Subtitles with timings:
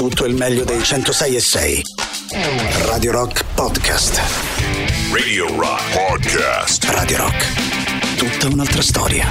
[0.00, 1.82] tutto il meglio dei 106 e 6.
[2.86, 4.18] Radio Rock Podcast.
[5.12, 6.84] Radio Rock Podcast.
[6.84, 8.16] Radio Rock.
[8.16, 9.30] Tutta un'altra storia.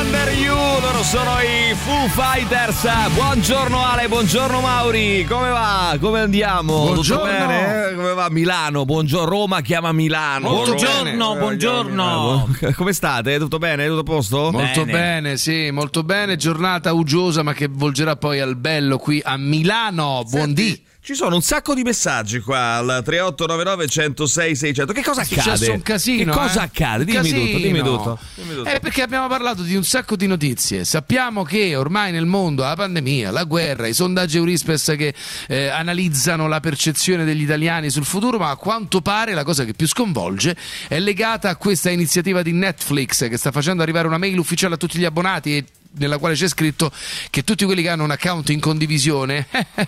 [0.00, 2.86] Under You, loro sono i Foo Fighters.
[3.14, 5.24] Buongiorno Ale, buongiorno Mauri.
[5.28, 5.96] Come va?
[6.00, 6.84] Come andiamo?
[6.84, 7.24] Buongiorno.
[7.24, 7.94] Tutto bene?
[7.96, 8.84] Come va Milano?
[8.84, 10.64] Buongiorno Roma chiama Milano.
[10.64, 11.10] Roma- bene.
[11.12, 12.48] Eh, buongiorno.
[12.76, 13.38] Come state?
[13.38, 13.88] Tutto bene?
[13.88, 14.50] Tutto a posto?
[14.52, 14.92] Molto Bene.
[14.92, 15.36] bene.
[15.36, 16.36] sì, molto bene.
[16.36, 20.22] Giornata uggiosa, ma che volgerà poi al bello qui a Milano.
[20.28, 20.80] Buondì.
[21.04, 24.92] Ci sono un sacco di messaggi qua al 3899 106 600.
[24.92, 25.70] Che cosa È successo accade?
[25.72, 26.32] un casino.
[26.32, 26.64] Che cosa eh?
[26.64, 27.04] accade?
[27.04, 27.44] Dimmi Casino.
[27.44, 28.18] tutto, dimmi tutto.
[28.36, 28.68] Dimmi tutto.
[28.68, 30.84] Eh, perché abbiamo parlato di un sacco di notizie.
[30.84, 35.12] Sappiamo che ormai nel mondo la pandemia, la guerra, i sondaggi Eurispes che
[35.48, 39.72] eh, analizzano la percezione degli italiani sul futuro, ma a quanto pare la cosa che
[39.74, 40.54] più sconvolge
[40.86, 44.76] è legata a questa iniziativa di Netflix che sta facendo arrivare una mail ufficiale a
[44.76, 46.90] tutti gli abbonati e nella quale c'è scritto
[47.30, 49.46] che tutti quelli che hanno un account in condivisione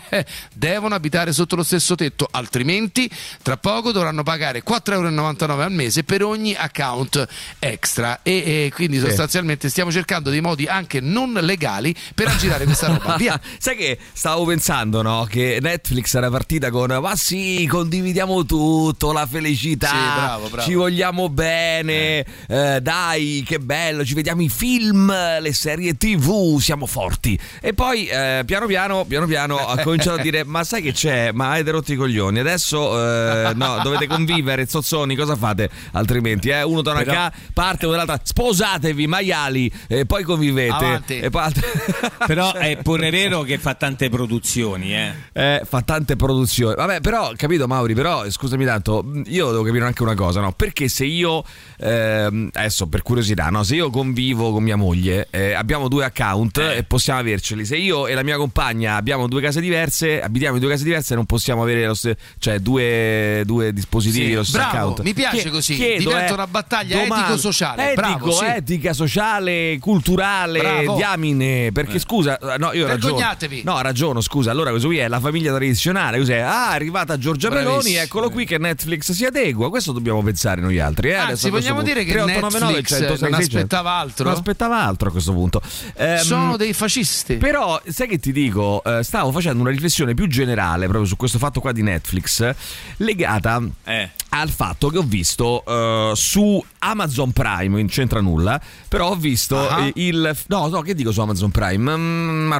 [0.55, 3.11] devono abitare sotto lo stesso tetto, altrimenti
[3.43, 7.27] tra poco dovranno pagare 4,99 euro al mese per ogni account
[7.59, 8.33] extra e,
[8.67, 13.17] e quindi sostanzialmente stiamo cercando dei modi anche non legali per aggirare questa roba.
[13.17, 13.41] Via.
[13.59, 15.27] Sai che stavo pensando, no?
[15.29, 20.69] Che Netflix era partita con ma sì, condividiamo tutto, la felicità, Sì, bravo, bravo.
[20.69, 26.87] ci vogliamo bene, eh, dai, che bello, ci vediamo i film, le serie TV, siamo
[26.87, 27.39] forti.
[27.61, 31.33] E poi eh, piano piano, piano piano ha cominciato a dire ma sai che c'è?
[31.33, 36.49] Ma avete rotto i coglioni, adesso eh, no, dovete convivere, zozzoni, cosa fate altrimenti?
[36.49, 36.63] Eh?
[36.63, 40.73] Uno torna Però- a parte uno dall'altra, sposatevi, maiali, e poi convivete.
[40.73, 41.19] Avanti.
[41.19, 41.53] E poi
[42.27, 45.13] Però è pure vero che fa tante produzioni, eh.
[45.33, 46.75] Eh, fa tante produzioni.
[46.75, 50.53] Vabbè, però, capito, Mauri, però, scusami tanto, io devo capire anche una cosa, no?
[50.53, 51.45] Perché se io,
[51.79, 53.63] ehm, adesso per curiosità, no?
[53.63, 56.77] Se io convivo con mia moglie, eh, abbiamo due account Eh.
[56.79, 57.65] e possiamo averceli.
[57.65, 61.15] Se io e la mia compagna abbiamo due case diverse, abitiamo in due case diverse,
[61.15, 65.01] non possiamo avere lo stesso, cioè due, due dispositivi, Sì, lo stesso account.
[65.03, 67.93] mi piace Chie- così, chiedo, diventa eh, una battaglia domani- etico-sociale.
[67.93, 68.45] Etico, Bravo, sì.
[68.47, 70.97] etica, sociale, culturale, Bravo.
[70.97, 71.67] diamine.
[71.67, 71.73] Eh.
[71.73, 72.87] Perché scusa, no, io.
[72.87, 73.63] Vergognatevi.
[73.65, 74.51] No, ha ragione, scusa.
[74.51, 76.19] Allora, così è la famiglia tradizionale.
[76.19, 76.39] Cos'è?
[76.39, 79.71] Ah, è arrivata Giorgia Meloni, eccolo qui che Netflix si adegua.
[79.71, 81.09] Questo dobbiamo pensare noi altri.
[81.11, 81.15] Eh?
[81.15, 81.93] Adesso Anzi, a questo vogliamo punto.
[81.95, 83.57] dire che 3899 Netflix 106 non 600.
[83.57, 84.25] aspettava altro?
[84.25, 85.63] Non aspettava altro a questo punto.
[85.97, 87.37] Ehm, Sono dei fascisti.
[87.37, 88.83] però, sai che ti dico?
[88.85, 92.55] Eh, stavo facendo una riflessione più generale proprio su questo fatto qua di Netflix,
[92.99, 94.11] legata Eh.
[94.41, 99.69] Al fatto che ho visto eh, su Amazon Prime, non c'entra nulla, però ho visto
[99.79, 100.37] eh, il...
[100.49, 101.97] No, no, che dico su Amazon Prime?
[101.97, 102.53] Mm,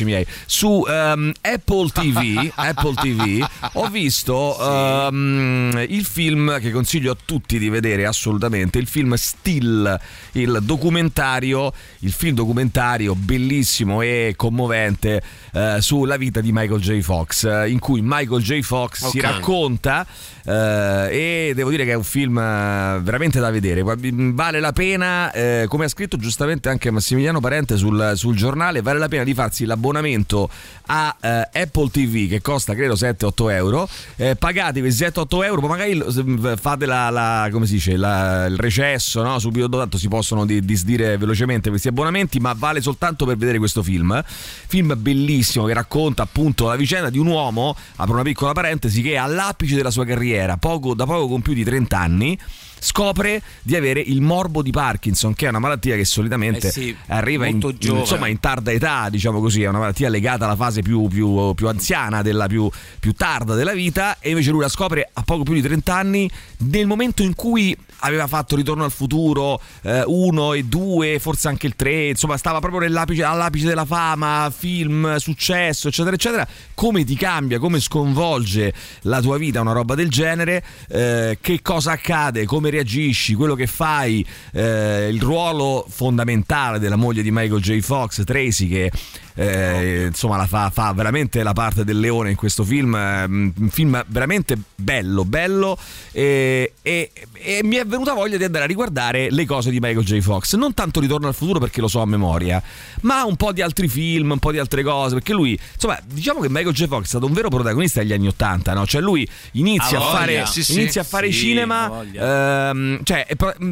[0.00, 0.26] miei.
[0.46, 7.58] Su ehm, Apple TV, Apple TV, ho visto ehm, il film che consiglio a tutti
[7.58, 9.98] di vedere assolutamente, il film Still,
[10.32, 17.00] il documentario, il film documentario bellissimo e commovente eh, sulla vita di Michael J.
[17.00, 18.60] Fox, in cui Michael J.
[18.60, 19.24] Fox si Ok.
[19.24, 20.06] racconta
[20.50, 25.66] e devo dire che è un film eh, veramente da vedere, vale la pena, eh,
[25.68, 29.64] come ha scritto giustamente anche Massimiliano Parente sul, sul giornale, vale la pena di farsi
[29.64, 30.48] l'abbonamento
[30.86, 31.28] a eh,
[31.62, 36.86] Apple TV che costa credo 7-8 euro, eh, pagate questi 7-8 euro, magari lo- fate
[36.86, 39.38] la, la- come si dice, la- il recesso, no?
[39.38, 43.58] subito dopo tanto si possono di- disdire velocemente questi abbonamenti, ma vale soltanto per vedere
[43.58, 48.52] questo film, film bellissimo che racconta appunto la vicenda di un uomo, apro una piccola
[48.52, 52.38] parentesi, che all'apice della sua carriera, poco, da poco di 30 anni,
[52.78, 56.96] scopre di avere il morbo di Parkinson, che è una malattia che solitamente Eh sì,
[57.08, 61.08] arriva in, insomma, in tarda età, diciamo così, è una malattia legata alla fase più,
[61.08, 62.68] più- più anziana, della più,
[63.00, 66.30] più tarda della vita, e invece lui la scopre a poco più di 30 anni,
[66.58, 71.74] nel momento in cui aveva fatto Ritorno al futuro 1 e 2, forse anche il
[71.76, 76.46] 3, insomma stava proprio all'apice della fama, film, successo, eccetera, eccetera.
[76.74, 78.72] Come ti cambia, come sconvolge
[79.02, 83.66] la tua vita una roba del genere, eh, che cosa accade, come reagisci, quello che
[83.66, 87.80] fai, eh, il ruolo fondamentale della moglie di Michael J.
[87.80, 88.90] Fox, Tracy, che
[89.36, 93.68] eh, insomma la fa, fa veramente la parte del leone in questo film, eh, un
[93.70, 95.78] film veramente bello, bello
[96.12, 100.04] e, e- e mi è venuta voglia di andare a riguardare le cose di Michael
[100.04, 100.20] J.
[100.20, 102.60] Fox, non tanto Ritorno al futuro perché lo so a memoria,
[103.02, 106.40] ma un po' di altri film, un po' di altre cose, perché lui, insomma, diciamo
[106.40, 106.86] che Michael J.
[106.88, 108.86] Fox è stato un vero protagonista negli anni Ottanta, no?
[108.86, 110.16] Cioè lui inizia a voglia.
[110.16, 110.72] fare, Sì, sì.
[110.80, 113.26] inizia a fare Sì, cinema, ehm, cioè,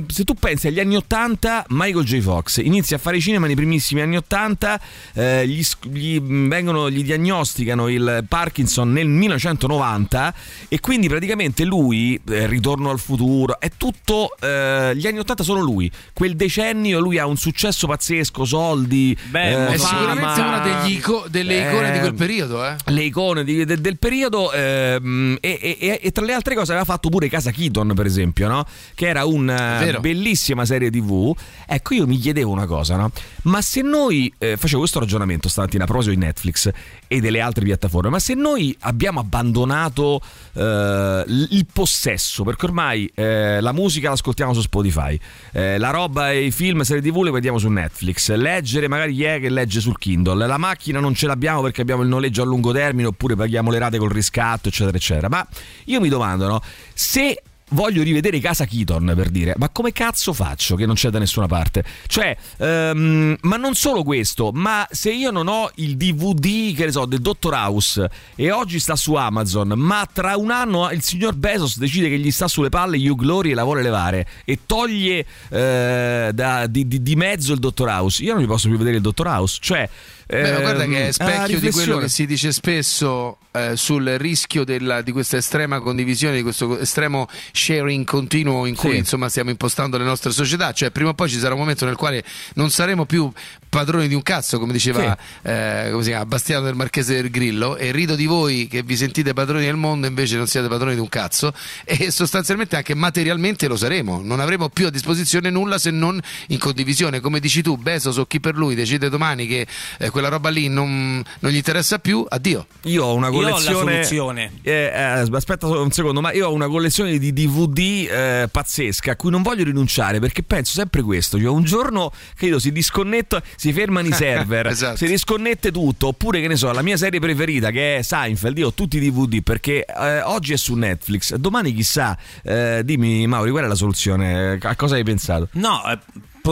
[0.09, 2.21] se tu pensi agli anni Ottanta, Michael J.
[2.21, 4.79] Fox inizia a fare cinema nei primissimi anni Ottanta,
[5.15, 10.35] eh, gli gli, mh, vengono, gli diagnosticano il Parkinson nel 1990
[10.69, 15.61] e quindi praticamente lui, eh, Ritorno al futuro, è tutto, eh, gli anni 80 sono
[15.61, 21.27] lui, quel decennio lui ha un successo pazzesco, soldi, Beh, eh, È sicuramente una ico-
[21.29, 22.77] delle icone di quel Eh, periodo, eh.
[22.87, 26.85] le icone di- de- del periodo ehm, e, e- e- tra le altre cose aveva
[26.87, 28.67] fatto pure Casa Keaton per esempio no?
[28.95, 30.01] che era una Vero.
[30.01, 31.35] bellissima serie tv
[31.67, 33.11] ecco io mi chiedevo una cosa no?
[33.43, 36.71] ma se noi eh, facevo questo ragionamento stamattina a di Netflix
[37.07, 40.21] e delle altre piattaforme ma se noi abbiamo abbandonato
[40.53, 45.19] eh, il possesso perché ormai eh, la musica l'ascoltiamo su Spotify
[45.53, 49.25] eh, la roba e i film serie tv le vediamo su Netflix leggere magari chi
[49.25, 52.45] è che legge sul Kindle la macchina non ce l'abbiamo perché abbiamo il noleggio a
[52.45, 55.29] lungo termine oppure paghiamo le rate col riscatto eccetera eccetera.
[55.29, 55.47] Ma
[55.85, 56.61] io mi domando no
[56.93, 61.19] se voglio rivedere Casa Keaton per dire, ma come cazzo faccio che non c'è da
[61.19, 61.85] nessuna parte?
[62.07, 66.93] Cioè, ehm, ma non solo questo, ma se io non ho il DVD, che ne
[66.93, 71.35] so, del Dottor House e oggi sta su Amazon, ma tra un anno il signor
[71.35, 75.25] Bezos decide che gli sta sulle palle Hugh Glory e la vuole levare e toglie
[75.49, 78.97] eh, da- di, di- di mezzo il Dottor House, io non mi posso più vedere
[78.97, 79.59] il Dottor House.
[79.61, 79.89] Cioè,
[80.27, 82.01] Beh, guarda che ehm, è specchio una di quello riflessione.
[82.03, 87.29] che si dice spesso eh, sul rischio della- di questa estrema condivisione, di questo estremo
[87.53, 88.97] sharing continuo in cui Sì.
[88.97, 90.73] insomma stiamo impostando le nostre società.
[90.73, 92.25] Cioè, prima o poi ci sarà un momento nel quale
[92.55, 93.31] non saremo più
[93.69, 97.77] padroni di un cazzo, come diceva eh, come si chiama, Bastiano del Marchese del Grillo,
[97.77, 101.01] e rido di voi che vi sentite padroni del mondo, invece non siete padroni di
[101.01, 101.53] un cazzo,
[101.85, 104.21] e sostanzialmente anche materialmente lo saremo.
[104.23, 107.21] Non avremo più a disposizione nulla se non in condivisione.
[107.21, 109.67] Come dici tu, Bezos o chi per lui decide domani che
[109.99, 112.67] eh, quella roba lì non, non gli interessa più, addio.
[112.85, 113.93] Io ho una Io ho la collezione.
[114.05, 114.53] soluzione.
[114.63, 117.79] Eh, eh, aspetta un secondo, ma io ho una collezione di DVD
[118.09, 121.37] eh, pazzesca a cui non voglio rinunciare perché penso sempre questo.
[121.37, 124.97] Cioè, un giorno credo si disconnetta, si fermano i server, Esatto.
[124.99, 126.07] si disconnette tutto.
[126.07, 128.57] Oppure, che ne so, la mia serie preferita che è Seinfeld.
[128.59, 132.17] Io ho tutti i DVD perché eh, oggi è su Netflix, domani chissà.
[132.45, 134.59] Eh, dimmi, Mauri, qual è la soluzione?
[134.63, 135.49] A cosa hai pensato?
[135.55, 135.99] No, eh,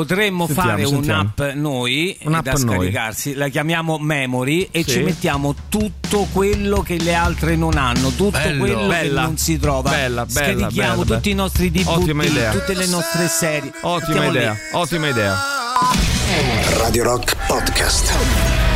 [0.03, 1.21] potremmo Sentiamo, fare sentiamo.
[1.21, 2.61] un'app noi Un'app da noi.
[2.77, 4.91] scaricarsi, la chiamiamo Memory e Sì.
[4.93, 8.59] ci mettiamo tutto quello che le altre non hanno, tutto Bello.
[8.59, 9.21] quello Bella.
[9.21, 9.91] che non si trova.
[9.91, 13.71] Bella, bella, Scarichiamo bella, tutti i nostri DVD, tutte le nostre serie.
[13.83, 14.39] Ottima Mettiamo lì.
[14.39, 15.37] idea, ottima idea.
[16.79, 18.72] Radio Rock Podcast.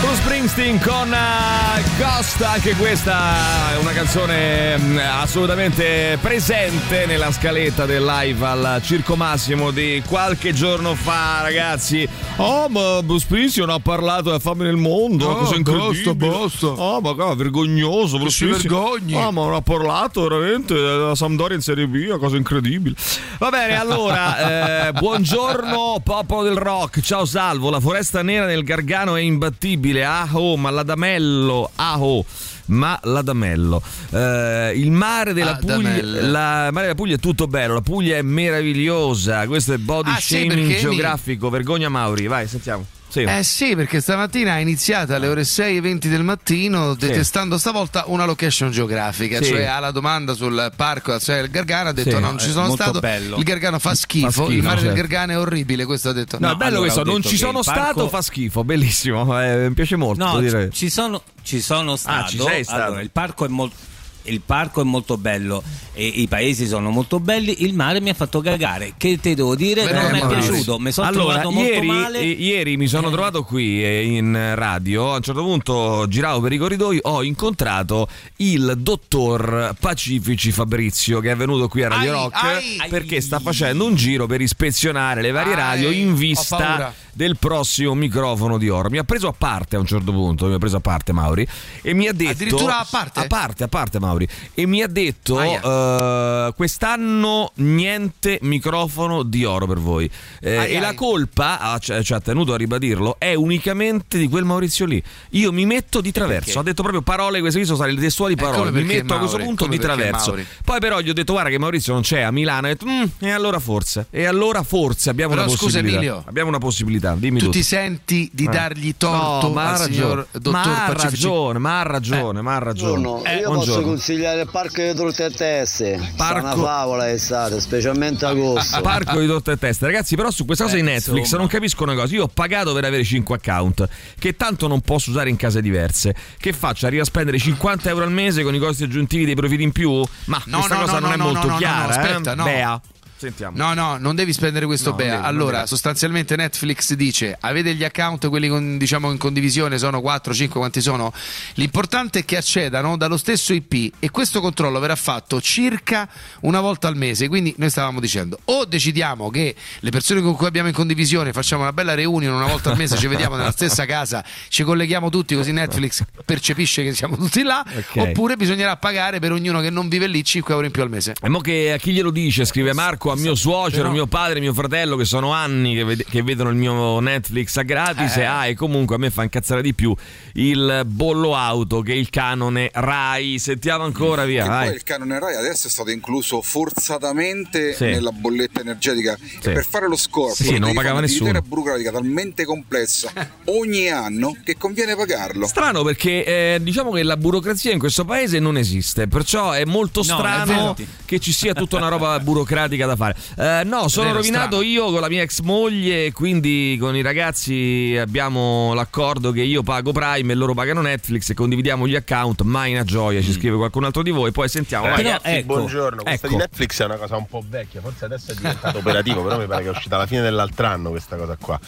[0.00, 7.84] Bruce Springsteen con eh, Ghost, anche questa è una canzone mm, assolutamente presente nella scaletta
[7.84, 12.08] del live al Circo Massimo di qualche giorno fa, ragazzi.
[12.36, 16.14] Oh, ma Bruce Springsteen ha parlato della fame nel mondo, una cosa incredibile.
[16.14, 16.82] basta, basta.
[16.82, 18.72] Oh, ma qua, vergognoso, Bruce si Springsteen.
[18.72, 19.14] vergogni.
[19.14, 22.94] Oh, ma non ha parlato veramente della Sampdoria in Serie B, cosa incredibile.
[23.38, 29.16] Va bene, allora, eh, buongiorno popolo del rock, ciao Salvo, la foresta nera del Gargano
[29.16, 32.24] è imbattibile, ah oh, ma l'Adamello, ah oh.
[32.70, 37.72] Ma l'Adamello, Eh, il mare della Puglia, la, il mare della Puglia è tutto bello,
[37.72, 39.46] la Puglia è meravigliosa.
[39.46, 41.48] Questo è body Ah, sì, shaming mi- geografico.
[41.48, 42.84] Vergogna Mauri, vai, sentiamo.
[43.18, 43.22] Sì.
[43.38, 48.04] Eh sì, perché stamattina è iniziata alle ore 6 e 20 del mattino detestando stavolta
[48.06, 49.50] una location geografica, Sì.
[49.50, 52.20] cioè alla domanda sul parco, cioè il Gargano ha detto Sì.
[52.20, 53.36] non ci sono stato, bello.
[53.36, 55.00] il Gargano fa schifo, schifo, il mare del certo.
[55.08, 56.38] Gargano è orribile, questo ha detto.
[56.38, 59.68] No, No, è bello allora, questo, non ci sono parco- stato, fa schifo, bellissimo, eh,
[59.68, 60.24] mi piace molto.
[60.24, 62.24] No, ci sono, ci sono stato.
[62.24, 62.82] Ah, ci sei stato.
[62.82, 63.76] Allora, il parco è molto.
[64.24, 65.62] Il parco è molto bello
[65.94, 67.62] e i paesi sono molto belli.
[67.64, 68.92] Il mare mi ha fatto cagare.
[68.96, 69.84] Che te devo dire?
[69.84, 70.78] Beh, non mi è piaciuto.
[70.78, 72.20] Mi sono allora, trovato molto ieri, male.
[72.22, 73.12] i- ieri mi sono Eh.
[73.12, 75.12] trovato qui eh, in radio.
[75.12, 76.98] A un certo punto giravo per i corridoi.
[77.02, 78.06] Ho incontrato
[78.36, 82.88] il dottor Pacifici Fabrizio, che è venuto qui a Radio Ai, Rock ai.
[82.90, 86.94] perché sta facendo un giro per ispezionare le varie Ai, radio in ho vista paura.
[87.18, 88.88] Del prossimo microfono di oro.
[88.90, 90.46] Mi ha preso a parte a un certo punto.
[90.46, 91.44] Mi ha preso a parte Mauri
[91.82, 93.18] e mi ha detto: Addirittura a parte?
[93.18, 94.28] A parte, a parte, Mauri.
[94.54, 100.08] E mi ha detto: eh, quest'anno niente microfono di oro per voi.
[100.40, 105.02] Eh, e la colpa, ci ha tenuto a ribadirlo, è unicamente di quel Maurizio lì.
[105.30, 106.44] Io mi metto di traverso.
[106.44, 106.58] Perché?
[106.60, 108.70] Ha detto proprio parole, queste qui sono state le testuali come parole.
[108.70, 109.44] Mi metto a questo Mauri?
[109.44, 110.28] punto Come di traverso.
[110.30, 110.46] Mauri?
[110.64, 112.68] Poi però gli ho detto guarda che Maurizio non c'è a Milano.
[112.68, 114.06] E, detto, "Mm, e allora forse.
[114.10, 115.96] E allora forse abbiamo Però una scusa, possibilità.
[115.98, 116.22] Emilio.
[116.24, 117.06] abbiamo una possibilità.
[117.16, 117.56] Dimmi Tu tutto.
[117.58, 118.48] ti senti di Eh.
[118.48, 120.26] dargli torto No, ma ha ragione.
[120.44, 123.00] ma ha ragione, ma ha ragione, ma ha ragione.
[123.02, 123.86] Buongiorno, Eh, io posso buongiorno.
[123.86, 126.12] consigliare il parco di Trutte e Teste.
[126.16, 128.80] Parco- Sta una favola estate, specialmente agosto.
[128.82, 129.86] Parco di torte e teste.
[129.86, 131.40] Ragazzi, però su questa cosa Eh, di Netflix insomma.
[131.42, 132.14] non capisco una cosa.
[132.14, 133.88] Io ho pagato per avere 5 account,
[134.18, 136.14] che tanto non posso usare in case diverse.
[136.38, 136.86] Che faccio?
[136.86, 140.02] Arrivo a spendere 50 euro al mese con i costi aggiuntivi dei profili in più?
[140.26, 141.86] Ma No, questa no, cosa no, non no, è no, molto chiara.
[141.86, 141.96] no, eh?
[142.06, 142.44] aspetta, no.
[142.44, 142.80] Bea.
[143.18, 143.56] Sentiamo.
[143.56, 145.16] No, no, non devi spendere questo No, bea.
[145.16, 150.32] devi, allora, sostanzialmente Netflix dice: avete gli account, quelli con- diciamo in condivisione, sono 4,
[150.32, 151.12] 5, quanti sono?
[151.54, 156.08] L'importante è che accedano dallo stesso IP e questo controllo verrà fatto circa
[156.42, 157.26] una volta al mese.
[157.28, 161.62] Quindi noi stavamo dicendo: o decidiamo che le persone con cui abbiamo in condivisione facciamo
[161.62, 165.34] una bella reunion una volta al mese, ci vediamo nella stessa casa, ci colleghiamo tutti
[165.34, 167.96] così Netflix percepisce che siamo tutti là, Ok.
[167.96, 171.14] oppure bisognerà pagare per ognuno che non vive lì 5 euro in più al mese.
[171.20, 172.44] E mo che a chi glielo dice?
[172.44, 176.04] Scrive Marco a mio suocero, Però- mio padre, mio fratello che sono anni che, ved-
[176.08, 178.20] che vedono il mio Netflix a gratis Eh.
[178.20, 179.94] e, ah, e comunque a me fa incazzare di più
[180.34, 183.38] il bollo auto che il canone Rai.
[183.38, 184.42] Sentiamo ancora via.
[184.44, 184.66] Che vai.
[184.68, 187.84] poi il canone Rai adesso è stato incluso forzatamente Sì.
[187.84, 189.48] nella bolletta energetica Sì.
[189.48, 191.30] e per fare lo scorpo Sì, non pagava nessuno.
[191.30, 193.10] un'attività burocratica talmente complessa
[193.46, 195.46] ogni anno che conviene pagarlo.
[195.46, 196.24] Strano perché
[196.54, 200.52] eh, diciamo che la burocrazia in questo paese non esiste, perciò è molto No, strano
[200.52, 200.76] è vero.
[201.04, 203.16] che ci sia tutta una roba burocratica da fare.
[203.36, 204.62] Eh, no, sono rovinato strano.
[204.62, 209.92] io con la mia ex moglie, quindi con i ragazzi abbiamo l'accordo che io pago
[209.92, 213.84] Prime e loro pagano Netflix e condividiamo gli account, mai una gioia, ci scrive qualcun
[213.84, 214.84] altro di voi, poi sentiamo.
[214.84, 216.02] Però, Ragazzi, ecco, buongiorno.
[216.02, 216.36] Questa ecco.
[216.36, 219.46] di Netflix è una cosa un po' vecchia, forse adesso è diventato operativo, però mi
[219.46, 221.58] pare che è uscita alla fine dell'altro anno questa cosa qua.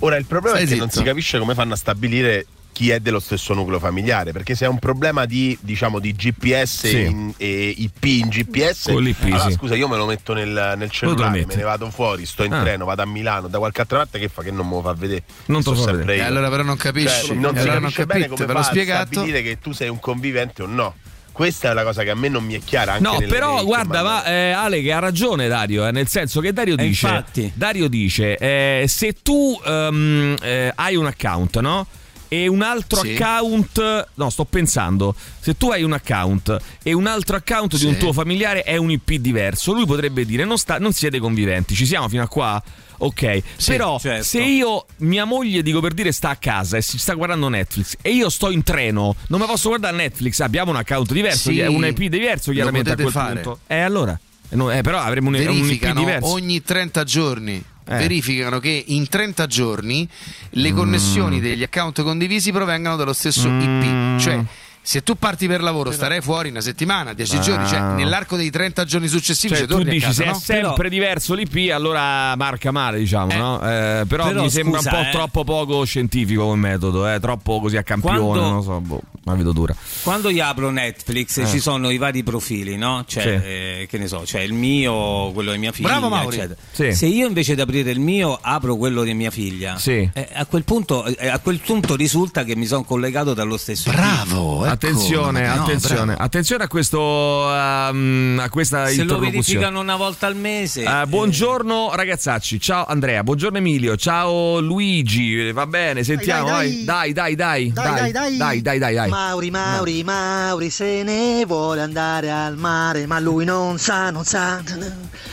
[0.00, 2.46] Ora il problema Stai è che non si capisce come fanno a stabilire
[2.78, 6.86] chi è dello stesso nucleo familiare, perché se è un problema di, diciamo, di GPS
[6.86, 7.00] Sì.
[7.06, 9.52] in- e IP in GPS, Con l'IP, allora sì.
[9.54, 12.60] scusa, io me lo metto nel, nel cellulare, me ne vado fuori, sto in Ah.
[12.62, 14.92] treno, vado a Milano, da qualche altra parte che fa che non me lo fa
[14.94, 15.24] vedere.
[15.46, 16.18] Non te lo fa sempre vedere.
[16.18, 16.26] E io.
[16.28, 17.26] allora però non capisci.
[17.26, 19.06] Cioè, non si allora non capisce bene capite, come ve l'ho spiegato.
[19.10, 20.94] stabilire che tu sei un convivente o no.
[21.32, 22.92] Questa è la cosa che a me non mi è chiara.
[22.92, 26.52] Anche No, però guarda, ma eh, Ale che ha ragione Dario, eh, nel senso che
[26.52, 27.50] Dario Eh, dice, infatti.
[27.54, 31.86] Dario dice eh, se tu ehm, eh, hai un account, no?
[32.28, 33.14] E un altro Sì.
[33.14, 35.14] account, no, sto pensando.
[35.40, 37.98] Se tu hai un account e un altro account di un Sì.
[37.98, 41.86] tuo familiare è un IP diverso, lui potrebbe dire: Non, sta, non siete conviventi, ci
[41.86, 42.62] siamo fino a qua?
[43.00, 44.24] Ok, Sì, però certo.
[44.24, 47.94] se io, mia moglie, dico per dire, sta a casa e si sta guardando Netflix
[48.02, 51.60] e io sto in treno, non mi posso guardare Netflix, abbiamo un account diverso, Sì,
[51.60, 53.34] un IP diverso chiaramente a quel fare.
[53.40, 53.60] punto.
[53.68, 54.18] Eh allora?
[54.50, 56.26] Eh, no, eh, però avremo un, un IP diverso.
[56.32, 57.62] ogni 30 giorni.
[57.88, 57.96] Eh.
[57.96, 60.46] Verificano che in 30 giorni Mm.
[60.60, 63.60] le connessioni degli account condivisi provengano dallo stesso Mm.
[63.60, 64.20] IP.
[64.20, 64.44] Cioè,
[64.88, 67.40] se tu parti per lavoro, starai fuori una settimana, 10 Ah.
[67.40, 70.38] giorni, cioè nell'arco dei 30 giorni successivi Cioè, ci tu dici casa, se è no?
[70.42, 73.36] sempre Però- diverso l'IP, allora marca male, diciamo, Eh.
[73.36, 73.56] no?
[73.60, 75.12] Eh, però, Però mi sembra scusa, un po' eh.
[75.12, 77.20] troppo poco scientifico come metodo, eh?
[77.20, 79.76] troppo così a campione, Quando- non lo so, boh, la vedo dura.
[80.02, 81.46] Quando io apro Netflix Eh.
[81.46, 83.04] ci sono i vari profili, no?
[83.06, 83.28] Cioè, Sì.
[83.28, 86.48] eh, che ne so, c'è il mio, quello di mia figlia, Bravo, Mauri.
[86.70, 86.94] Sì.
[86.94, 90.08] Se io invece di aprire il mio apro quello di mia figlia, Sì.
[90.14, 93.90] eh, a, quel punto, eh, a quel punto risulta che mi sono collegato dallo stesso.
[93.90, 96.22] Bravo, ecco, attenzione, no, attenzione, bravo.
[96.22, 100.82] attenzione a questo um, a questa Se lo verificano una volta al mese.
[100.82, 106.84] Eh, eh, buongiorno ragazzacci, ciao Andrea, buongiorno Emilio, ciao Luigi, va bene, sentiamo, Dai, vai.
[106.84, 108.36] dai, dai, dai, Dai, dai, dai.
[108.36, 109.08] dai, dai, dai, dai.
[109.08, 114.62] Mauri, Mauri, Mauri se ne vuole andare al mare, ma lui non sa, non sa,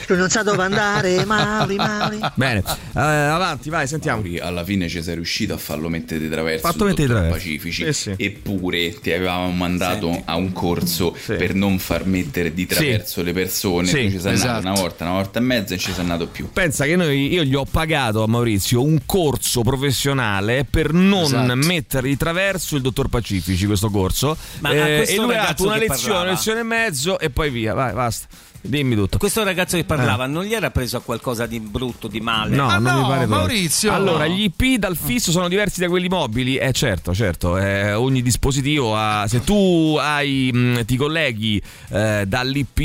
[0.08, 2.20] lui non sa dove andare, Mauri, Mauri.
[2.34, 2.64] Bene,
[2.96, 4.22] eh, avanti, vai, sentiamo.
[4.22, 7.36] Mauri, alla fine ci sei riuscito a farlo mettere di traverso Fatto mettere di traverso.
[7.38, 8.16] Pacifici Sì, sì.
[8.18, 10.24] eppure ti avevamo mandato Senti.
[10.26, 11.34] a un corso Sì.
[11.36, 14.60] per non far mettere di traverso le persone Sì, ci sei andato esatto.
[14.68, 17.44] una volta una volta e mezza e ci sei andato più Pensa che noi, io
[17.44, 21.56] gli ho pagato a Maurizio un corso professionale per non Esatto.
[21.56, 24.36] mettere di traverso il dottor Pacifici, questo corso.
[24.60, 26.22] Ma Eh, questo e lui ha dato una lezione, parlava?
[26.22, 28.28] una lezione e mezzo e poi via, vai, basta.
[28.68, 29.18] Dimmi tutto.
[29.18, 32.56] Questo ragazzo che parlava non gli era preso a qualcosa di brutto, di male?
[32.56, 33.38] No, Ma non no, mi pare proprio.
[33.38, 33.94] Maurizio!
[33.94, 34.34] Allora, No.
[34.34, 36.58] gli IP dal fisso sono diversi da quelli mobili?
[36.58, 37.58] Eh certo, certo.
[37.58, 39.26] eh, ogni dispositivo ha.
[39.28, 40.50] Se tu hai.
[40.54, 42.80] mh, ti colleghi eh, dall'IP,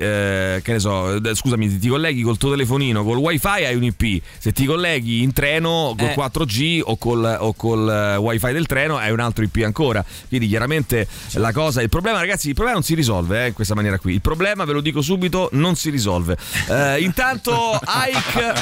[0.00, 3.82] eh, che ne so, d- scusami, ti colleghi col tuo telefonino, col wifi hai un
[3.84, 4.22] IP.
[4.38, 6.14] Se ti colleghi in treno col Eh.
[6.14, 10.04] 4G o col, o col eh, wifi del treno hai un altro IP ancora.
[10.28, 11.82] Quindi chiaramente la cosa.
[11.82, 14.12] Il problema, ragazzi, il problema non si risolve eh, in questa maniera qui.
[14.14, 16.36] Il problema, ve lo dico subito, non si risolve.
[16.68, 17.78] Eh, intanto
[18.08, 18.54] Ike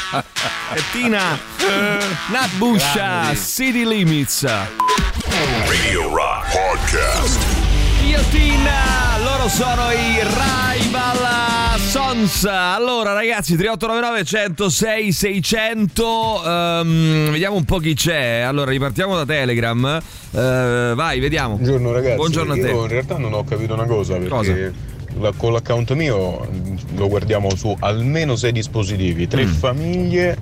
[0.75, 1.39] e Tina
[2.31, 4.43] Natbusha City Limits.
[5.67, 7.39] Radio Rock Podcast.
[8.07, 12.45] Io Tina, loro sono i Rival Sons.
[12.45, 18.41] Allora ragazzi, 3899 106 600 ehm, vediamo un po' chi c'è.
[18.41, 20.01] Allora ripartiamo da Telegram.
[20.31, 21.57] Eh, vai, vediamo.
[21.57, 22.69] Buongiorno ragazzi, Buongiorno a te.
[22.69, 24.53] io in realtà non ho capito una cosa perché Cosa?
[25.21, 26.47] La- con l'account mio
[26.97, 29.53] lo guardiamo su almeno sei dispositivi, tre Mm.
[29.53, 30.37] famiglie,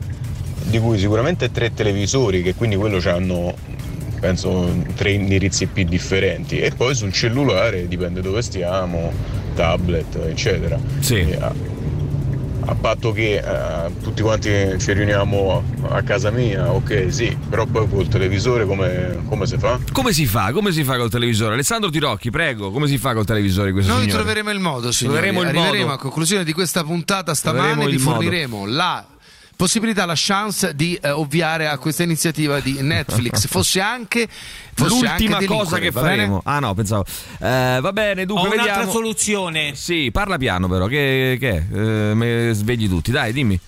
[0.65, 3.55] di cui sicuramente tre televisori che quindi quello hanno
[4.21, 9.11] penso tre indirizzi IP differenti e poi sul cellulare dipende dove stiamo,
[9.57, 10.79] tablet eccetera.
[11.01, 11.17] Sì.
[11.17, 11.39] E,
[12.65, 17.89] a patto che eh, tutti quanti ci riuniamo a casa mia, ok, sì, però poi
[17.89, 19.79] col televisore come, come si fa?
[19.93, 20.53] Come si fa?
[20.53, 21.55] Come si fa col televisore?
[21.55, 24.23] Alessandro Tirocchi, prego, come si fa col televisore questo Noi signore?
[24.23, 25.17] troveremo il modo, signori.
[25.19, 25.95] Troveremo il Arriveremo modo.
[25.95, 28.15] a conclusione di questa puntata stamane vi modo.
[28.15, 29.05] forniremo la
[29.57, 33.47] possibilità, la chance di eh, ovviare a questa iniziativa di Netflix.
[33.53, 34.29] Fosse anche
[34.75, 36.41] fosse L'ultima anche cosa che faremo.
[36.45, 37.05] Ah no, pensavo.
[37.39, 38.93] Eh, va bene, dunque Ho un'altra vediamo.
[38.93, 39.75] soluzione.
[39.75, 41.77] Sì, parla piano però, che, che è?
[41.77, 43.59] Eh, svegli tutti, dai, dimmi.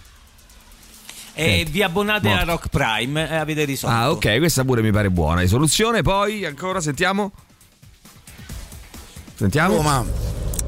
[1.36, 2.42] E vi abbonate Morto.
[2.42, 3.94] a Rock Prime e avete risolto.
[3.96, 5.40] Ah, ok, questa pure mi pare buona.
[5.40, 7.32] Di soluzione, poi ancora sentiamo.
[9.34, 9.74] Sentiamo.
[9.76, 10.04] Roma.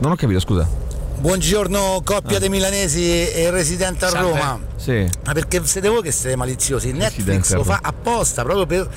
[0.01, 0.86] Non ho capito, scusa.
[1.19, 4.29] Buongiorno coppia dei milanesi e residente a Salve.
[4.29, 4.61] Roma.
[4.77, 5.09] Sì.
[5.25, 6.93] Ma perché siete voi che siete maliziosi?
[6.93, 8.91] Netflix Residente a lo fa apposta proprio per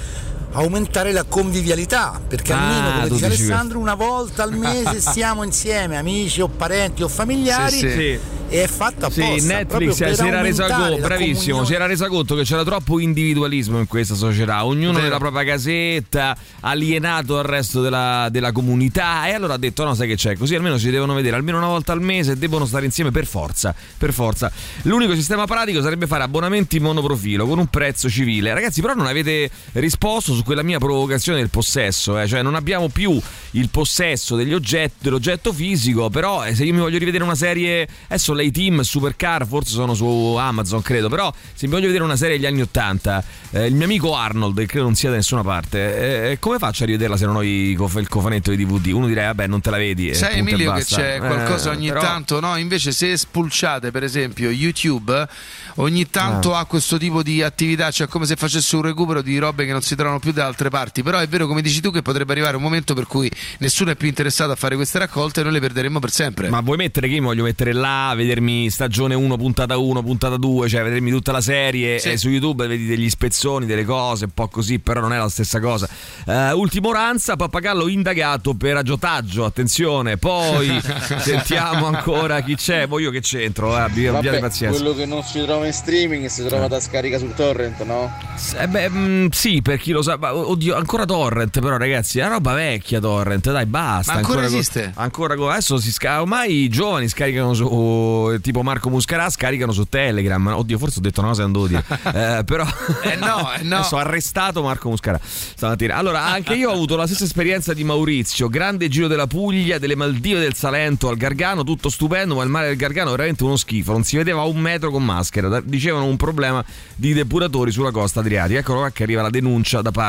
[0.52, 2.20] aumentare la convivialità.
[2.28, 7.04] Perché Ah, almeno, come dice Alessandro, una volta al mese stiamo insieme, amici o parenti
[7.04, 7.78] o familiari.
[7.78, 8.20] Sì, sì.
[8.52, 9.38] E è fatto apposta.
[9.38, 11.66] Sì, Netflix per si era resa conto, bravissimo, comunione.
[11.68, 15.04] si era resa conto che c'era troppo individualismo in questa società, ognuno Vero.
[15.04, 20.08] nella propria casetta, alienato dal resto della, della comunità e allora ha detto no, sai
[20.08, 22.86] che c'è, così almeno si devono vedere almeno una volta al mese e devono stare
[22.86, 24.52] insieme per forza, per forza.
[24.84, 28.52] L'unico sistema pratico sarebbe fare abbonamenti monoprofilo con un prezzo civile.
[28.52, 32.28] Ragazzi, però non avete risposto su quella mia provocazione del possesso, eh?
[32.28, 33.20] cioè non abbiamo più
[33.52, 37.88] il possesso degli oggetti, dell'oggetto fisico, però eh, se io mi voglio rivedere una serie,
[38.08, 40.06] adesso lei team Supercar forse sono su
[40.40, 43.86] Amazon credo, però se mi voglio vedere una serie degli anni 80, eh, il mio
[43.86, 47.26] amico Arnold, che credo non sia da nessuna parte, eh, come faccio a rivederla se
[47.26, 48.88] non ho i cof- il cofanetto di DVD?
[48.94, 50.14] Uno direi vabbè non te la vedi.
[50.16, 52.56] Sai Emilio che c'è qualcosa Eh, ogni però- tanto, no?
[52.58, 55.28] Invece se spulciate per esempio YouTube,
[55.76, 56.60] ogni tanto Ah.
[56.60, 59.82] ha questo tipo di attività, cioè come se facesse un recupero di robe che non
[59.82, 62.56] si trovano più da altre parti, però è vero come dici tu che potrebbe arrivare
[62.58, 65.60] un momento per cui nessuno è più interessato a fare queste raccolte e noi le
[65.60, 66.50] perderemo per sempre.
[66.50, 70.38] Ma vuoi mettere che io mi voglio mettere là, vedermi stagione 1, puntata 1, puntata
[70.38, 72.10] 2, cioè vedermi tutta la serie Sì.
[72.12, 75.30] e su YouTube vedi degli spezzoni, delle cose, un po' così, però non è la
[75.30, 75.88] stessa cosa.
[76.26, 80.18] Eh, ultimo Ranza, Pappagallo indagato per agiotaggio, attenzione.
[80.18, 80.80] Poi
[81.20, 84.80] sentiamo ancora chi c'è, poi io che c'entro, eh, abbi- abbiate pazienza.
[84.80, 88.12] quello che non si trova in streaming si trova da scarica sul torrent, no?
[88.58, 92.24] Eh beh, mm, sì, per chi lo sa, ma, oddio, ancora Torrent, però ragazzi, è
[92.24, 94.14] una roba vecchia Torrent, dai, basta.
[94.14, 94.92] Ma ancora co- esiste?
[94.96, 99.86] ancora co- adesso si scarica, ormai i giovani scaricano su, tipo Marco Muscarà, scaricano su
[99.86, 100.46] Telegram.
[100.48, 101.84] Oddio, forse ho detto una cosa non devo dire.
[102.20, 102.66] Eh, però...
[103.04, 103.78] Eh no, eh no.
[103.78, 105.96] Adesso ho arrestato Marco Muscarà stamattina.
[105.96, 109.96] Allora, anche io ho avuto la stessa esperienza di Maurizio, grande giro della Puglia, delle
[109.96, 113.56] Maldive del Salento al Gargano, tutto stupendo, ma il mare del Gargano è veramente uno
[113.56, 115.62] schifo, non si vedeva un metro con maschera.
[115.62, 116.64] Dicevano un problema
[116.96, 118.60] di depuratori sulla costa adriatica.
[118.60, 120.09] Eccolo qua che arriva la denuncia da parte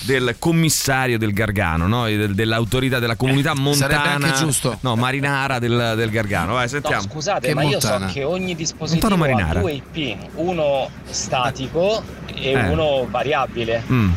[0.00, 2.04] del commissario del Gargano, no?
[2.06, 3.92] Del- dell'autorità della comunità montana.
[3.92, 4.78] Eh, sarebbe anche giusto.
[4.80, 6.54] No, marinara del, del Gargano.
[6.54, 7.02] Vai, sentiamo.
[7.02, 8.04] No, scusate, Che ma montana?
[8.04, 9.60] io so che ogni dispositivo ha marinara.
[9.60, 12.02] due IP, uno statico
[12.34, 12.68] e Eh.
[12.68, 13.82] uno variabile.
[13.90, 14.10] Mm.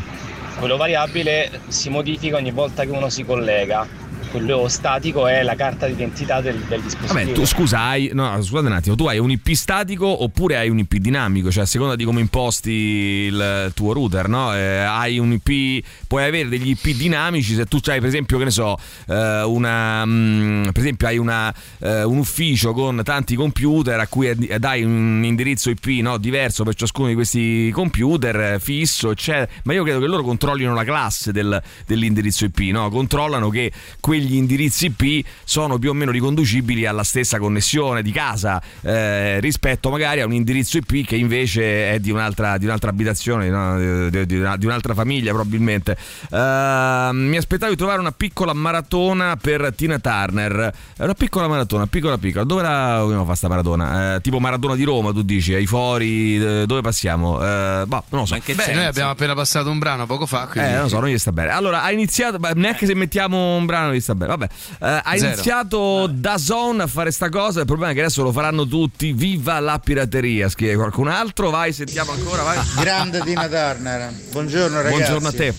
[0.58, 3.86] Quello variabile si modifica ogni volta che uno si collega.
[4.30, 7.18] Quello statico è la carta d'identità del, del dispositivo.
[7.18, 10.68] Vabbè, tu scusa, hai, no, scusate un attimo, tu hai un IP statico oppure hai
[10.68, 11.50] un IP dinamico?
[11.50, 14.54] Cioè, a seconda di come imposti il tuo router, no?
[14.54, 18.44] Eh, hai un IP, puoi avere degli IP dinamici se tu hai, per esempio, che
[18.44, 23.98] ne so, eh, una, mm, per esempio, hai una, eh, un ufficio con tanti computer
[24.00, 29.10] a cui dai un indirizzo IP no, diverso per ciascuno di questi computer, eh, fisso,
[29.10, 29.48] eccetera.
[29.64, 32.88] Ma io credo che loro controllino la classe del- dell'indirizzo IP, no?
[32.90, 33.72] Controllano che
[34.16, 39.90] quegli indirizzi IP sono più o meno riconducibili alla stessa connessione di casa eh, rispetto
[39.90, 44.08] magari a un indirizzo IP che invece è di un'altra, di un'altra abitazione, no?
[44.08, 45.96] di, di una- di un'altra famiglia probabilmente.
[46.30, 50.72] Eh, mi aspettavo di trovare una piccola maratona per Tina Turner.
[50.98, 52.44] Una piccola maratona, piccola piccola.
[52.44, 54.14] Dove la come fa sta maratona?
[54.16, 57.42] Eh, tipo maratona di Roma, tu dici, ai fori, eh, dove passiamo?
[57.42, 58.36] Eh, boh, non lo so.
[58.44, 61.08] Beh, noi abbiamo appena passato un brano poco fa, quindi Eh, non lo so, non
[61.10, 61.50] gli sta bene.
[61.50, 64.36] Allora, ha iniziato, neanche se mettiamo un brano gli sta bene.
[64.36, 64.48] Vabbè,
[64.80, 65.32] Eh, ha Zero.
[65.32, 67.60] iniziato da Zone a fare sta cosa.
[67.60, 69.12] Il problema è che adesso lo faranno tutti.
[69.12, 71.50] Viva la pirateria, scrive qualcun altro.
[71.50, 72.42] Vai, sentiamo ancora.
[72.42, 72.58] Vai.
[72.80, 74.96] Grande Tina Turner, buongiorno ragazzi.
[74.96, 75.54] Buongiorno a te.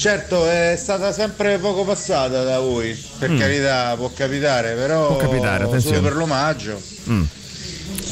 [0.00, 3.38] Certo, è stata sempre poco passata da voi, per Mm.
[3.38, 5.96] carità, può capitare, però Può capitare, attenzione.
[5.96, 6.80] solo per l'omaggio.
[7.10, 7.22] Mm.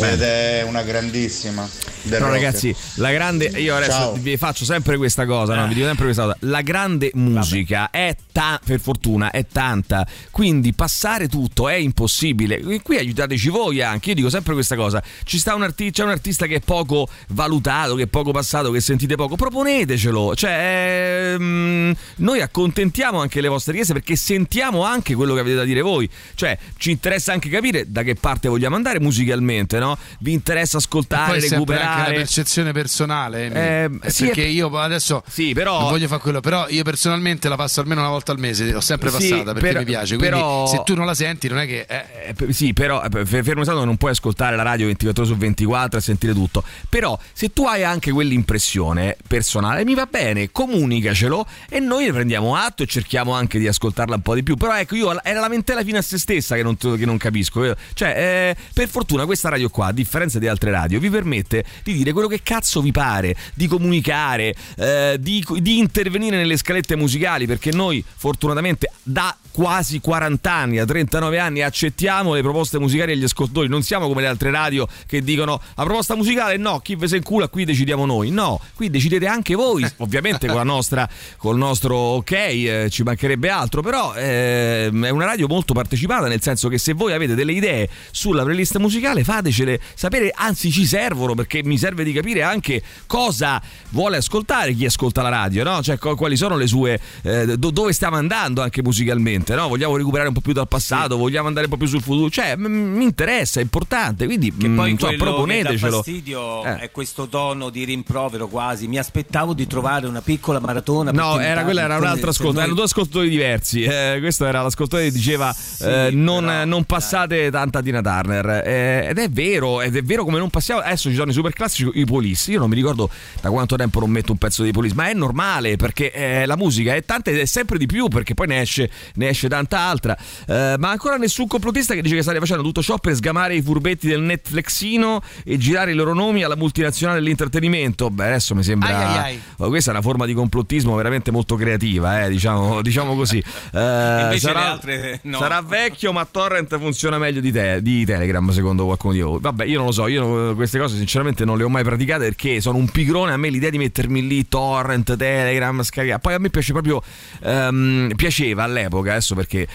[0.01, 1.69] Ed è una grandissima.
[2.03, 2.31] No, rock.
[2.31, 3.47] ragazzi, la grande.
[3.47, 4.13] Io adesso Ciao.
[4.15, 5.67] vi faccio sempre questa cosa, no?
[5.67, 6.37] Vi dico sempre questa cosa.
[6.41, 10.07] La grande musica è ta- per fortuna è tanta.
[10.31, 12.61] Quindi passare tutto è impossibile.
[12.61, 14.11] Qui- Qui aiutateci voi anche.
[14.11, 15.03] Io dico sempre questa cosa.
[15.25, 18.71] Ci sta un artista, c'è un artista che è poco valutato, che è poco passato,
[18.71, 19.37] che sentite poco.
[19.37, 20.35] Proponetecelo.
[20.37, 25.65] Cioè, ehm, noi accontentiamo anche le vostre richieste perché sentiamo anche quello che avete da
[25.65, 26.09] dire voi.
[26.35, 29.88] Cioè, ci interessa anche capire da che parte vogliamo andare musicalmente, no?
[29.89, 29.99] No?
[30.21, 32.15] Vi interessa ascoltare, sempre anche la recuperare.
[32.15, 34.05] percezione personale, Emi.
[34.05, 37.49] Eh, sì, perché è- io adesso Sì, però- non voglio fare quello, però io personalmente
[37.49, 40.17] la passo almeno una volta al mese, l'ho sempre passata perché però- mi piace.
[40.17, 41.87] Quindi però- se tu non la senti, non è che.
[41.89, 45.39] eh, Eh, sì, però eh, fermo che non puoi ascoltare la radio 24 ore su
[45.39, 46.63] 24 e sentire tutto.
[46.89, 52.55] Però se tu hai anche quell'impressione personale, mi va bene, comunicacelo e noi ne prendiamo
[52.57, 54.57] atto e cerchiamo anche di ascoltarla un po' di più.
[54.57, 57.65] Però ecco, io è la lamentela fino a se stessa che non, che non capisco.
[57.65, 61.65] Io- Cioè, eh, per fortuna questa radio qua, a differenza di altre radio, vi permette
[61.85, 66.97] di dire quello che cazzo vi pare, di comunicare, eh, di, di intervenire nelle scalette
[66.97, 73.15] musicali, perché noi fortunatamente da quasi 40 anni, a 39 anni, accettiamo le proposte musicali
[73.15, 73.69] degli ascoltatori.
[73.69, 77.17] Non siamo come le altre radio che dicono la proposta musicale no, chi ve se
[77.17, 78.31] incula, qui decidiamo noi.
[78.31, 83.49] No, qui decidete anche voi, ovviamente con la nostra, col nostro ok, eh, ci mancherebbe
[83.49, 87.53] altro, però eh, è una radio molto partecipata, nel senso che se voi avete delle
[87.53, 92.83] idee sulla playlist musicale, fatecele sapere, anzi ci servono, perché mi serve di capire anche
[93.07, 95.83] cosa vuole ascoltare chi ascolta la radio, no?
[95.83, 99.69] Cioè quali sono le sue eh, do- dove stiamo andando anche musicalmente, no?
[99.69, 102.57] Vogliamo recuperare un po' più dal passato, vogliamo andare un po' più sul futuro, cioè
[102.57, 105.97] m- mi interessa, è importante, quindi Che mm, poi che dà proponetecelo.
[105.97, 106.77] fastidio Eh.
[106.79, 108.87] è questo tono di rimprovero quasi.
[108.89, 111.11] Mi aspettavo di trovare una piccola maratona.
[111.11, 113.83] No, era, quella era un altro ascolto, noi- erano due ascoltatori diversi.
[113.83, 118.63] Eh, questo era l'ascoltatore che diceva eh, non, non passate tanta Tina Turner.
[118.65, 120.81] Eh, ed è vero, ed è vero come non passiamo.
[120.81, 122.51] Adesso ci sono i super classici, i Police.
[122.51, 125.15] Io non mi ricordo da quanto tempo non metto un pezzo dei Police, ma è
[125.15, 128.61] normale perché eh, la musica è tanta ed è sempre di più perché poi ne
[128.61, 130.17] esce, ne esce tanta altra.
[130.47, 133.63] Eh, ma ancora nessun complottista che dice che state facendo tutto ciò per sgamare i
[133.63, 138.11] furbetti del Netflixino e girare i loro nomi alla multinazionale dell'intrattenimento.
[138.11, 138.89] Beh, adesso mi sembra.
[138.89, 139.41] Ai, ai, ai.
[139.59, 143.39] Oh, questa è una forma di complottismo veramente molto creativa, eh, diciamo, diciamo così.
[143.39, 145.39] Eh, sarà, le altre no.
[145.39, 149.38] sarà vecchio, ma Torrent funziona meglio di, te, di Telegram, secondo qualcuno di voi.
[149.41, 152.61] Vabbè, io non lo so, io queste cose sinceramente non le ho mai praticate perché
[152.61, 153.33] sono un pigrone.
[153.33, 156.21] A me l'idea di mettermi lì, Torrent, Telegram, scaricare.
[156.21, 157.03] Poi a me piace proprio,
[157.43, 159.67] ehm, piaceva all'epoca, adesso perché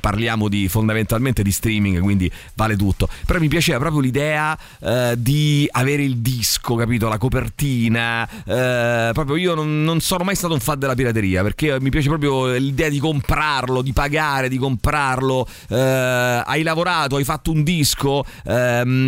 [0.00, 3.08] parliamo di fondamentalmente di streaming, quindi vale tutto.
[3.26, 7.08] Però mi piaceva proprio l'idea eh, di avere il disco, capito?
[7.08, 8.28] La copertina.
[8.44, 12.08] eh, proprio io non, non sono mai stato un fan della pirateria perché mi piace
[12.08, 15.46] proprio l'idea di comprarlo, di pagare, di comprarlo.
[15.68, 18.24] Eh, hai lavorato, hai fatto un disco,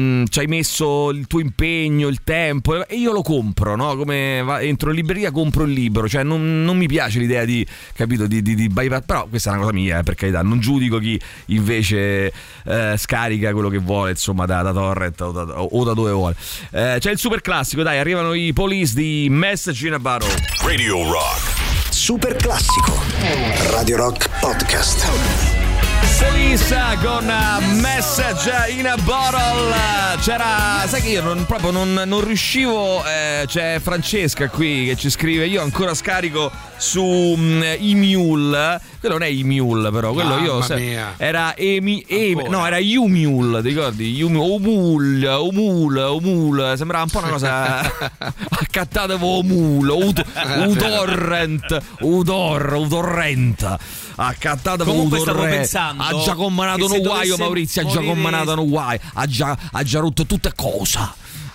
[0.03, 3.97] ehm, ci hai messo il tuo impegno, il tempo e io lo compro, no?
[3.97, 6.09] Come va- entro in libreria, compro il libro.
[6.09, 9.53] Cioè, non, non mi piace l'idea di, capito, di, di, di bypass- Però questa è
[9.55, 10.43] una cosa mia, eh, per carità.
[10.43, 12.33] Non giudico chi invece
[12.65, 16.37] eh, scarica quello che vuole, insomma, da, da torrent o da, o da dove vuole.
[16.71, 20.35] Eh, c'è il super classico, dai, arrivano i police di Message in a Bottle.
[20.65, 21.61] Radio Rock.
[21.91, 22.99] Super classico.
[23.71, 25.52] Radio Rock Podcast.
[26.27, 27.27] Police con
[27.81, 29.75] Message in a Bottle.
[30.21, 33.03] C'era, sai che io non, proprio non, non riuscivo.
[33.05, 37.03] eh, c'è Francesca qui che ci scrive: Io ancora scarico su
[37.37, 38.81] mm, Emule.
[39.01, 40.13] Quello non è Emule, però.
[40.13, 40.53] Quello io.
[40.53, 41.15] Mamma se- mia.
[41.17, 44.23] Era Emi, Emi- no, era Umule, ti ricordi?
[44.23, 46.73] Umu- Omul, Omul, Omul.
[46.77, 47.81] Sembrava un po' una cosa
[48.61, 50.25] accattata con Omul, Ud-
[50.69, 53.77] Udorrent, Udor, Udorrent.
[54.15, 55.57] Accattata con Comunque stavo Udorrent.
[55.57, 56.35] pensando Ha già
[56.89, 57.83] se un guaio, Maurizio.
[57.83, 59.01] Ha già combinato un guaio.
[59.15, 60.99] Ha già, ha già rotto tutte cose.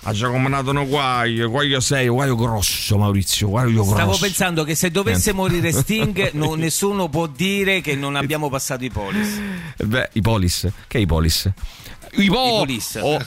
[0.02, 1.50] Ha già combinato un guaio.
[1.50, 3.48] Guaio sei, guaio grosso, Maurizio.
[3.48, 3.94] Guaio grosso.
[3.94, 8.84] Stavo pensando che se dovesse morire Sting, no- nessuno può dire che non abbiamo passato
[8.84, 9.40] i polis.
[9.76, 10.66] Eh Beh, i polis.
[10.86, 11.50] Che i polis?
[12.12, 12.98] I, po- I polis.
[13.00, 13.18] Oh,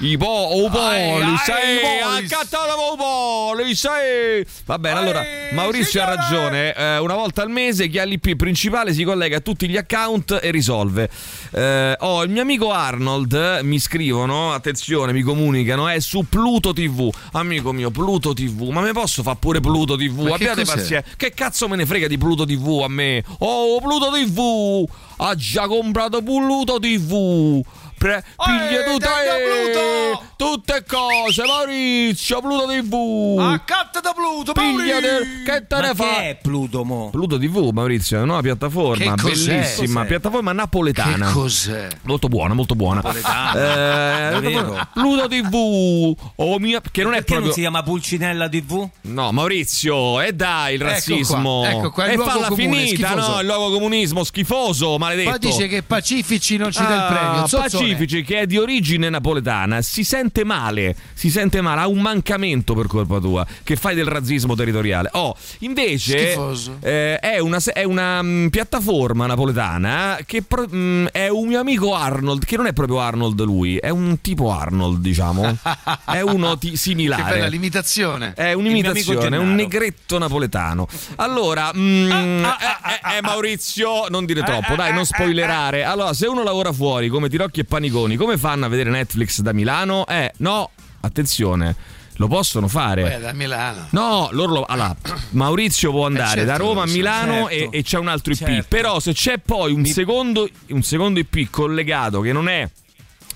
[0.00, 1.48] I po- oh, Ai, polis.
[1.48, 2.32] ai, eh, i polis.
[2.32, 3.84] accattata con polis.
[3.84, 4.46] eh.
[4.64, 6.74] Va bene, allora Maurizio ha ragione.
[6.74, 10.38] Eh, una volta al mese chi ha l'IP principale si collega a tutti gli account
[10.42, 11.08] e risolve.
[11.52, 17.10] Eh, oh, il mio amico Arnold mi scrivono, attenzione, mi comunicano, è su Pluto TV.
[17.32, 18.68] Amico mio, Pluto TV.
[18.70, 20.20] Ma me posso fare pure Pluto TV?
[20.28, 21.04] Ma Abbiate pazienza.
[21.16, 23.22] Che cazzo me ne frega di Pluto TV a me?
[23.38, 24.84] Oh, Pluto TV!
[25.18, 27.60] Ha già comprato Pluto TV!
[27.98, 33.38] Pre- piglia tutte, tenga tutte cose, Maurizio, Pluto TV!
[33.40, 36.20] Accatta da Pluto, Pigliate, che te Ma ne che fa?
[36.22, 37.10] è Pluto mo?
[37.10, 40.06] Pluto TV, Maurizio, è una nuova piattaforma Che bellissima, Cos'è?
[40.06, 41.26] piattaforma napoletana.
[41.26, 41.88] Che cos'è?
[42.02, 43.00] Molto buona, molto buona.
[43.02, 44.86] Napoletana, Eh?
[44.94, 48.88] Pluto TV, oh mia, che non è Perché proprio non si chiama Pulcinella TV?
[49.02, 51.58] No, Maurizio, e dai il Ecco razzismo.
[51.60, 53.32] qua, ecco qua, il e falla comune, finita, schifoso.
[53.32, 53.40] no?
[53.40, 55.30] Il luogo comunismo schifoso, maledetto.
[55.30, 57.46] Poi dice che Pacifici non ci dà il Ah, premio.
[57.48, 62.00] Zozzo, specifici che è di origine napoletana si sente male, si sente male, ha un
[62.00, 65.08] mancamento per colpa tua, che fai del razzismo territoriale.
[65.12, 66.34] Oh, invece
[66.80, 71.94] eh, è una, è una mm, piattaforma napoletana che pro- mm, è un mio amico
[71.94, 75.58] Arnold, che non è proprio Arnold lui, è un tipo Arnold, diciamo.
[76.06, 77.22] è uno ti- similare.
[77.22, 78.32] Che bella l'imitazione.
[78.34, 80.86] È un'imitazione, è un negretto napoletano.
[81.16, 85.84] Allora, mm, eh, eh, eh, Maurizio, non dire troppo, dai, non spoilerare.
[85.84, 89.52] Allora, se uno lavora fuori come Tirocchi e Paniconi, come fanno a vedere Netflix da
[89.52, 90.04] Milano?
[90.04, 91.76] Eh, no, attenzione,
[92.16, 93.02] lo possono fare.
[93.02, 93.86] Poi da Milano.
[93.90, 94.96] No, loro lo- allora,
[95.30, 97.72] Maurizio può andare certo da Roma a Milano certo.
[97.72, 98.38] e, e c'è un altro IP.
[98.38, 98.66] Certo.
[98.68, 102.68] Però se c'è poi un, secondo, un secondo IP collegato che non è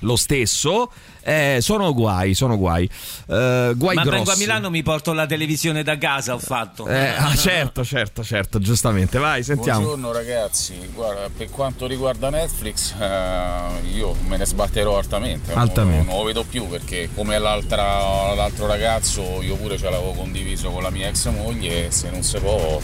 [0.01, 0.91] lo stesso,
[1.23, 2.89] eh, sono guai, sono guai.
[3.29, 4.17] Eh, guai Ma grossi.
[4.17, 6.87] vengo a Milano mi porto la televisione da casa, ho fatto.
[6.87, 9.19] Eh, ah, certo, certo, certo, giustamente.
[9.19, 9.81] Vai, sentiamo.
[9.81, 16.07] Buongiorno ragazzi, guarda, per quanto riguarda Netflix eh, io me ne sbatterò altamente, Altamente.
[16.07, 20.83] Non, lo vedo più perché come l'altra- l'altro ragazzo io pure ce l'avevo condiviso con
[20.83, 22.81] la mia ex moglie e se non si può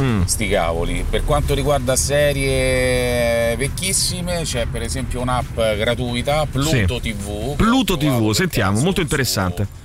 [0.00, 0.22] Mm.
[0.24, 1.04] sti cavoli.
[1.08, 7.12] Per quanto riguarda serie vecchissime c'è per esempio un'app gratuita, Pluto Sì.
[7.12, 7.54] TV.
[7.56, 9.62] Pluto TV, sentiamo, molto interessante.
[9.62, 9.83] eh,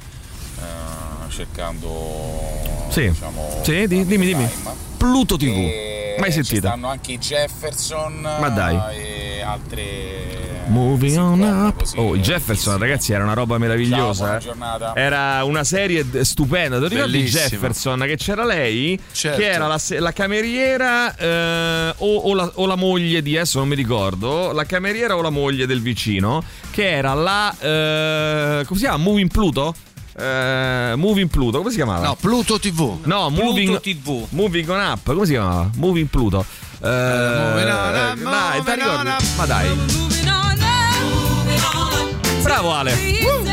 [1.39, 4.49] cercando Sì, diciamo, sì di- dimmi, dimmi.
[4.97, 6.67] Pluto TV, e mai Ci sentita?
[6.69, 8.77] stanno anche i Jefferson Ma dai.
[8.97, 10.27] e altre
[10.69, 11.81] Moving on up.
[11.95, 14.39] Oh, Jefferson, ragazzi, era una roba meravigliosa.
[14.39, 14.77] Ciao, buona eh.
[14.77, 14.95] giornata.
[14.95, 16.77] Era una serie d- stupenda.
[16.77, 17.47] Ti ricordi Bellissima.
[17.47, 17.99] Jefferson?
[18.05, 19.39] Che c'era lei, Certo.
[19.39, 23.57] che era la, se- la cameriera eh, o, o la, o la moglie di adesso
[23.57, 24.51] non mi ricordo.
[24.51, 27.51] La cameriera o la moglie del vicino, che era la.
[27.59, 29.03] eh, come si chiama?
[29.03, 29.73] Moving Pluto?
[30.19, 32.05] Eh, moving Pluto, come si chiamava?
[32.05, 32.97] No, Pluto TV.
[33.03, 34.25] No, Moving, TV.
[34.31, 35.69] Moving on Up, come si chiamava?
[35.77, 36.45] Moving Pluto.
[36.81, 38.99] Eh, moving on up, eh, dai, moving ti ricordi?
[38.99, 39.23] on up.
[39.37, 39.67] Ma dai.
[42.41, 42.91] Bravo Ale.
[42.91, 43.48] To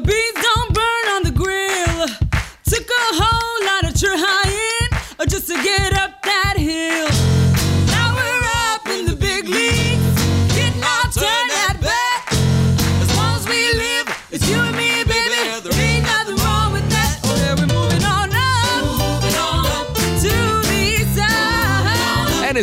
[0.00, 2.06] beans don't burn on the grill.
[2.64, 7.15] Took a whole lot of trying uh, just to get up that hill.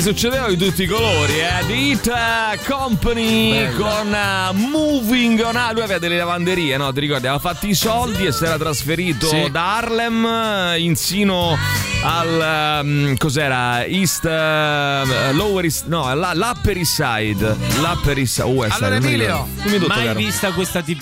[0.03, 1.65] Succedevano di tutti i colori, eh.
[1.65, 5.71] The Hit eh, Company con eh, Moving on Up.
[5.71, 6.91] Lui aveva delle lavanderie, no?
[6.91, 7.27] Ti ricordi?
[7.27, 9.49] Aveva fatto i soldi e si era trasferito Sì.
[9.49, 11.57] da Harlem eh, in sino
[12.03, 13.85] al ehm, cos'era?
[13.85, 17.55] East eh, Lower East no, la- l'Upper East Side.
[17.79, 18.47] L'Upper East Side.
[18.47, 19.47] West Allora, non mi Emilio,
[19.87, 21.01] mai vista questa, tip-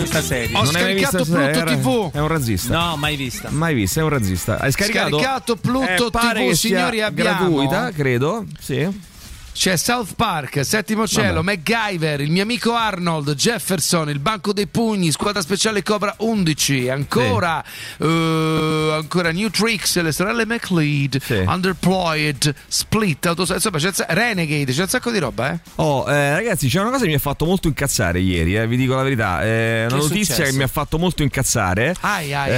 [0.00, 0.56] questa serie?
[0.56, 1.76] Ho Non scaricato Pluto serie?
[1.76, 2.10] TV.
[2.12, 2.78] È un razzista.
[2.78, 3.50] No, mai vista.
[3.50, 4.58] Mai visto, è un razzista.
[4.58, 5.08] Hai scaricato?
[5.18, 8.44] Scaricato Pluto Eh, TV, signori, abbiamo- gratuita, credo.
[8.58, 9.08] Sì.
[9.60, 15.10] C'è South Park, Settimo Cielo, MacGyver, il mio amico Arnold, Jefferson, il Banco dei Pugni,
[15.10, 17.62] Squadra Speciale Cobra 11, ancora,
[17.98, 24.88] eh, ancora New Tricks, le sorelle McLeod, Underployed, Split, Autos- insomma c'è Renegade, c'è un
[24.88, 25.58] sacco di roba, eh?
[25.74, 28.78] Oh, eh, ragazzi, c'è una cosa che mi ha fatto molto incazzare ieri, eh, vi
[28.78, 29.44] dico la verità.
[29.44, 30.50] Eh, una notizia successo?
[30.52, 31.94] che mi ha fatto molto incazzare.
[32.00, 32.54] Ai, ai, Eh,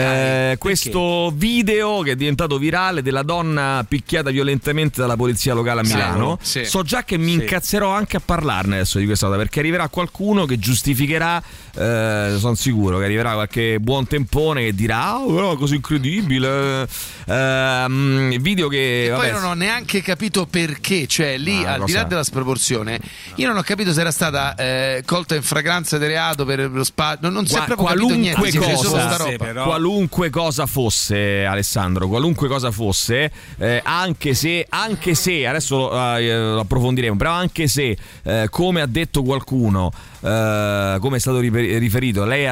[0.50, 0.58] ai.
[0.58, 5.94] questo video che è diventato virale della donna picchiata violentemente dalla polizia locale a Sì,
[5.94, 6.38] Milano.
[6.40, 6.64] sì.
[6.64, 7.40] So già che mi Sì.
[7.40, 11.42] incazzerò anche a parlarne adesso di questa cosa perché arriverà qualcuno che giustificherà,
[11.74, 16.87] eh, sono sicuro che arriverà qualche buon tempone che dirà: Oh, però così incredibile.
[17.26, 19.07] Ehm, video che.
[19.07, 22.24] E poi vabbè, non ho neanche capito perché, cioè lì Ah, al di là della
[22.24, 23.00] sproporzione,
[23.37, 26.85] io non ho capito se era stata eh, colta in fragranza di reato per lo
[26.85, 29.62] spazio, non, non si è proprio capito niente, cosa, sta roba.
[29.62, 37.16] qualunque cosa fosse, Alessandro, qualunque cosa fosse, eh, anche se, anche se, adesso eh, approfondiremo,
[37.16, 42.46] però anche se, eh, come ha detto qualcuno, eh, come è stato riferito, lei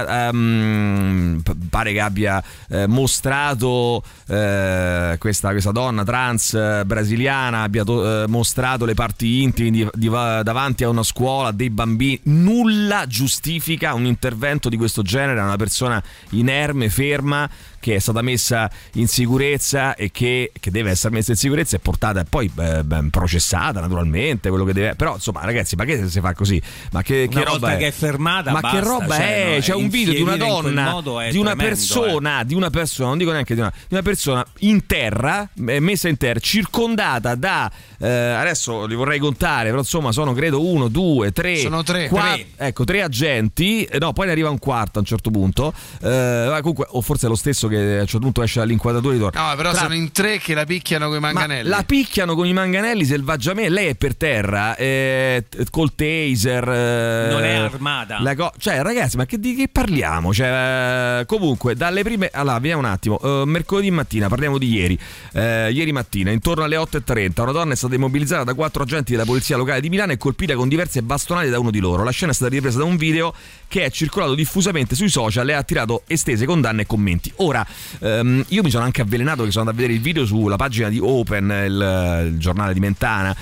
[1.43, 8.23] p- pare che abbia eh, mostrato eh, questa, questa donna trans eh, brasiliana, abbia to-
[8.23, 13.95] eh, mostrato le parti intime di- di- davanti a una scuola, dei bambini, nulla giustifica
[13.95, 17.49] un intervento di questo genere a una persona inerme, ferma,
[17.81, 21.79] che è stata messa in sicurezza e che, che deve essere messa in sicurezza e
[21.79, 24.10] portata e poi eh, beh, processata naturalmente,
[24.41, 24.95] quello che deve...
[24.95, 26.61] Però insomma ragazzi, ma che si fa così?
[26.93, 27.79] Ma che, che roba volta è?
[27.79, 29.55] che è fermata, Ma basta, che roba cioè, è?
[29.57, 31.55] no, C'è un video di una donna, di una tremendo.
[31.57, 35.81] persona, di una persona, non dico neanche di una, di una persona in terra, eh,
[35.81, 40.89] messa in terra, circondata da, eh, adesso li vorrei contare, però insomma sono credo uno,
[40.89, 42.09] due, tre, Sono tre.
[42.09, 42.47] qua- Tre.
[42.57, 46.47] ecco, tre agenti, eh, no, poi ne arriva un quarto a un certo punto, eh,
[46.49, 49.21] ma comunque, o forse è lo stesso che a un certo punto esce dall'inquadratura di
[49.21, 49.41] torno.
[49.49, 51.69] No, però Tra- sono in tre che la picchiano con i ma manganelli.
[51.69, 53.71] la picchiano con i manganelli selvaggiamente.
[53.71, 56.67] Lei è per terra, eh, col taser.
[56.67, 58.23] eh, Non è armata.
[58.23, 60.33] la co- cioè, ragazzi, ma che, di che parliamo?
[60.33, 62.31] Cioè, eh, comunque, dalle prime.
[62.33, 63.21] Allora, vediamo un attimo.
[63.21, 64.99] Eh, mercoledì mattina, parliamo di ieri.
[65.35, 69.27] Eh, ieri mattina, intorno alle 8.30, una donna è stata immobilizzata da quattro agenti della
[69.27, 72.03] polizia locale di Milano e colpita con diverse bastonate da uno di loro.
[72.03, 73.35] La scena è stata ripresa da un video
[73.69, 77.31] che è circolato diffusamente sui social e ha attirato estese condanne e commenti.
[77.37, 77.65] Ora,
[78.01, 80.89] ehm, io mi sono anche avvelenato che sono andato a vedere il video sulla pagina
[80.89, 83.37] di Open, il, il giornale di Mentana,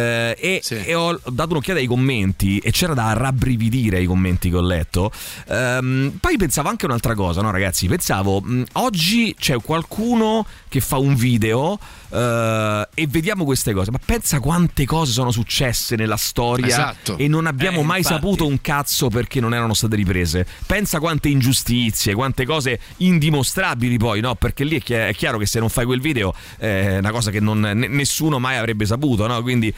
[0.00, 4.56] eh, e, e ho dato un'occhiata ai commenti e c'era da rabbrividire ai commenti che
[4.56, 5.12] ho letto.
[5.48, 7.86] Ehm, poi pensavo anche un'altra cosa, no ragazzi?
[7.86, 11.78] Pensavo, mh, oggi c'è qualcuno che fa un video
[12.12, 17.18] eh, e vediamo queste cose, ma pensa quante cose sono successe nella storia Esatto.
[17.18, 18.14] e non abbiamo Eh, mai infatti.
[18.14, 20.46] saputo un cazzo perché non erano state riprese.
[20.64, 24.34] Pensa quante ingiustizie, quante cose indimostrabili poi, no?
[24.36, 27.30] Perché lì è, chi- è chiaro che se non fai quel video è una cosa
[27.30, 29.42] che non- ne- nessuno mai avrebbe saputo, no?
[29.42, 29.72] Quindi eh,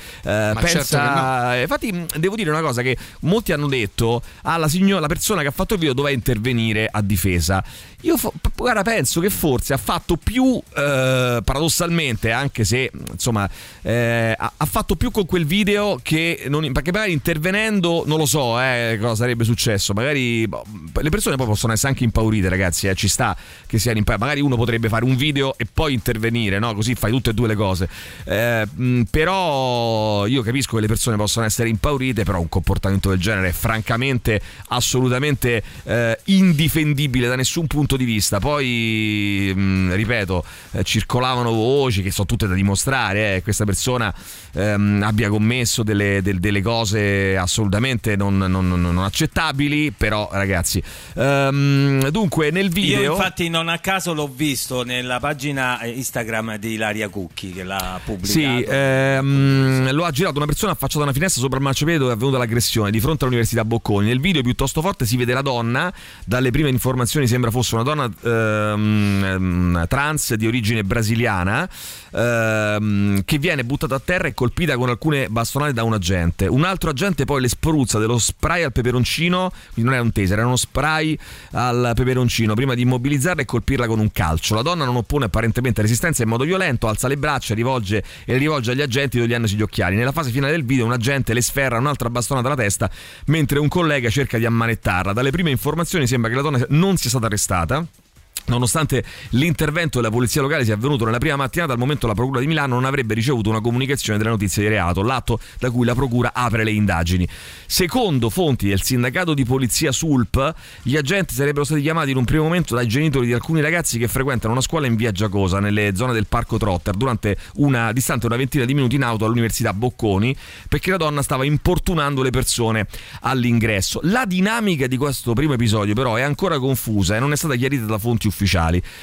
[0.55, 0.85] pensa...
[0.85, 5.07] certo che Infatti devo dire una cosa che molti hanno detto, ah, la, signora, la
[5.07, 7.65] persona che ha fatto il video doveva intervenire a difesa.
[8.03, 13.49] Io fo- guarda, penso che forse ha fatto più, eh, paradossalmente, anche se insomma,
[13.83, 18.27] eh, ha, ha fatto più con quel video che non, perché magari intervenendo non lo
[18.27, 19.93] so eh, cosa sarebbe successo.
[19.93, 20.65] Magari boh,
[21.01, 22.89] le persone poi possono essere anche impaurite, ragazzi.
[22.89, 23.37] eh, ci sta
[23.67, 24.27] che siano impaurite.
[24.27, 26.75] Magari uno potrebbe fare un video e poi intervenire, no?
[26.75, 27.89] Così fai tutte e due le cose.
[28.25, 33.19] Eh, mh, però io capisco che le persone possono essere impaurite, però un comportamento del
[33.19, 38.39] genere è francamente assolutamente eh, indifendibile da nessun punto di vista.
[38.39, 44.13] Poi, mh, ripeto, eh, circolavano voci che sono tutte da dimostrare, eh, questa persona
[44.55, 50.83] ehm, abbia commesso delle, del- delle cose assolutamente non, non- non- non accettabili, però ragazzi,
[51.17, 53.01] ehm, dunque nel video...
[53.01, 57.63] Io infatti non a caso l'ho visto nella pagina eh, Instagram di Ilaria Cucchi che
[57.65, 58.31] l'ha pubblicato.
[58.31, 62.11] Sì, ehm, lo ha girato una persona affacciata a una finestra sopra il marciapiede dove
[62.13, 64.07] è avvenuta l'aggressione di fronte all'Università Bocconi.
[64.09, 65.93] Nel video piuttosto forte si vede la donna,
[66.25, 71.69] dalle prime informazioni sembra fosse una donna ehm, ehm, trans di origine brasiliana
[72.13, 76.47] ehm, che viene buttata a terra e colpita con alcune bastonate da un agente.
[76.47, 80.39] Un altro agente poi le spruzza dello spray al peperoncino, quindi non era un taser,
[80.39, 81.19] era uno spray
[81.53, 84.55] al peperoncino prima di immobilizzarla e colpirla con un calcio.
[84.55, 88.73] La donna non oppone apparentemente resistenza in modo violento, alza le braccia, rivolge e rivolge
[88.73, 89.97] agli agenti togliendosi gli occhiali.
[89.97, 92.91] Nella fase finale del video un agente le sferra un'altra bastonata alla testa
[93.27, 95.13] mentre un collega cerca di ammanettarla.
[95.13, 98.02] Dalle prime informazioni sembra che la donna non sia stata arrestata puntata.
[98.47, 102.47] Nonostante l'intervento della polizia locale sia avvenuto nella prima mattinata, al momento la Procura di
[102.47, 106.33] Milano non avrebbe ricevuto una comunicazione della notizia di reato, l'atto da cui la Procura
[106.35, 107.27] apre le indagini.
[107.67, 112.43] Secondo fonti del sindacato di polizia SULP, gli agenti sarebbero stati chiamati in un primo
[112.43, 116.13] momento dai genitori di alcuni ragazzi che frequentano una scuola in via Giacosa, nelle zone
[116.13, 120.37] del Parco Trotter, durante una distante una ventina di minuti in auto all'Università Bocconi,
[120.69, 122.87] perché la donna stava importunando le persone
[123.21, 124.01] all'ingresso.
[124.05, 127.85] La dinamica di questo primo episodio, però, è ancora confusa e non è stata chiarita
[127.85, 128.32] da fonti ufficiali.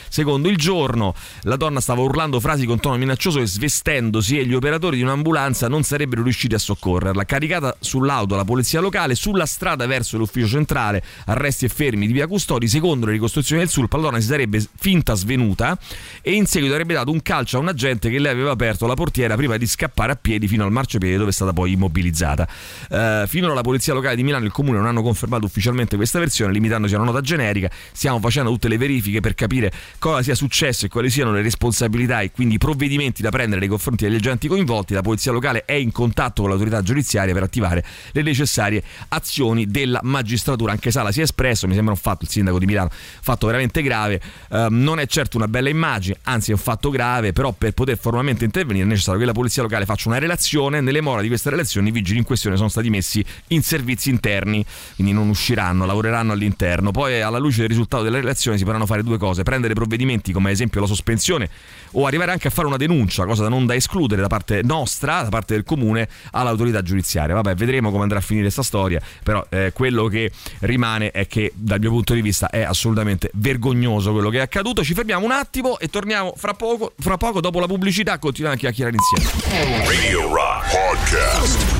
[0.09, 1.13] Secondo il giorno,
[1.43, 5.67] la donna stava urlando frasi con tono minaccioso e svestendosi e gli operatori di un'ambulanza
[5.67, 7.25] non sarebbero riusciti a soccorrerla.
[7.25, 12.27] Caricata sull'auto la polizia locale, sulla strada verso l'ufficio centrale, arresti e fermi di via
[12.27, 15.77] Custodi, secondo le ricostruzioni del SULP, la donna si sarebbe finta svenuta
[16.21, 18.95] e in seguito avrebbe dato un calcio a un agente che le aveva aperto la
[18.95, 22.47] portiera prima di scappare a piedi fino al marciapiede dove è stata poi immobilizzata.
[22.89, 26.19] Eh, finora la polizia locale di Milano e il comune non hanno confermato ufficialmente questa
[26.19, 27.69] versione, limitandosi a una nota generica.
[27.91, 32.21] Stiamo facendo tutte le verifiche per capire cosa sia successo e quali siano le responsabilità
[32.21, 34.93] e quindi i provvedimenti da prendere nei confronti degli agenti coinvolti.
[34.93, 39.99] La polizia locale è in contatto con l'autorità giudiziaria per attivare le necessarie azioni della
[40.03, 40.71] magistratura.
[40.71, 43.81] Anche Sala si è espresso, mi sembra un fatto, il sindaco di Milano, fatto veramente
[43.81, 44.21] grave.
[44.51, 47.97] Ehm, non è certo una bella immagine, anzi è un fatto grave, però per poter
[47.97, 50.81] formalmente intervenire è necessario che la polizia locale faccia una relazione.
[50.81, 54.65] Nelle more di questa relazione i vigili in questione sono stati messi in servizi interni,
[54.95, 56.91] quindi non usciranno, lavoreranno all'interno.
[56.91, 60.49] Poi alla luce del risultato della relazione si potranno fare due cose, prendere provvedimenti come
[60.49, 61.49] ad esempio la sospensione
[61.91, 65.23] o arrivare anche a fare una denuncia, cosa da non da escludere da parte nostra,
[65.23, 67.35] da parte del comune all'autorità giudiziaria.
[67.35, 71.51] Vabbè, vedremo come andrà a finire questa storia, però eh, quello che rimane è che
[71.55, 74.83] dal mio punto di vista è assolutamente vergognoso quello che è accaduto.
[74.83, 78.59] Ci fermiamo un attimo e torniamo fra poco, fra poco dopo la pubblicità, continuiamo a
[78.59, 79.85] chiacchierare insieme.
[79.85, 81.78] Radio Rock Podcast.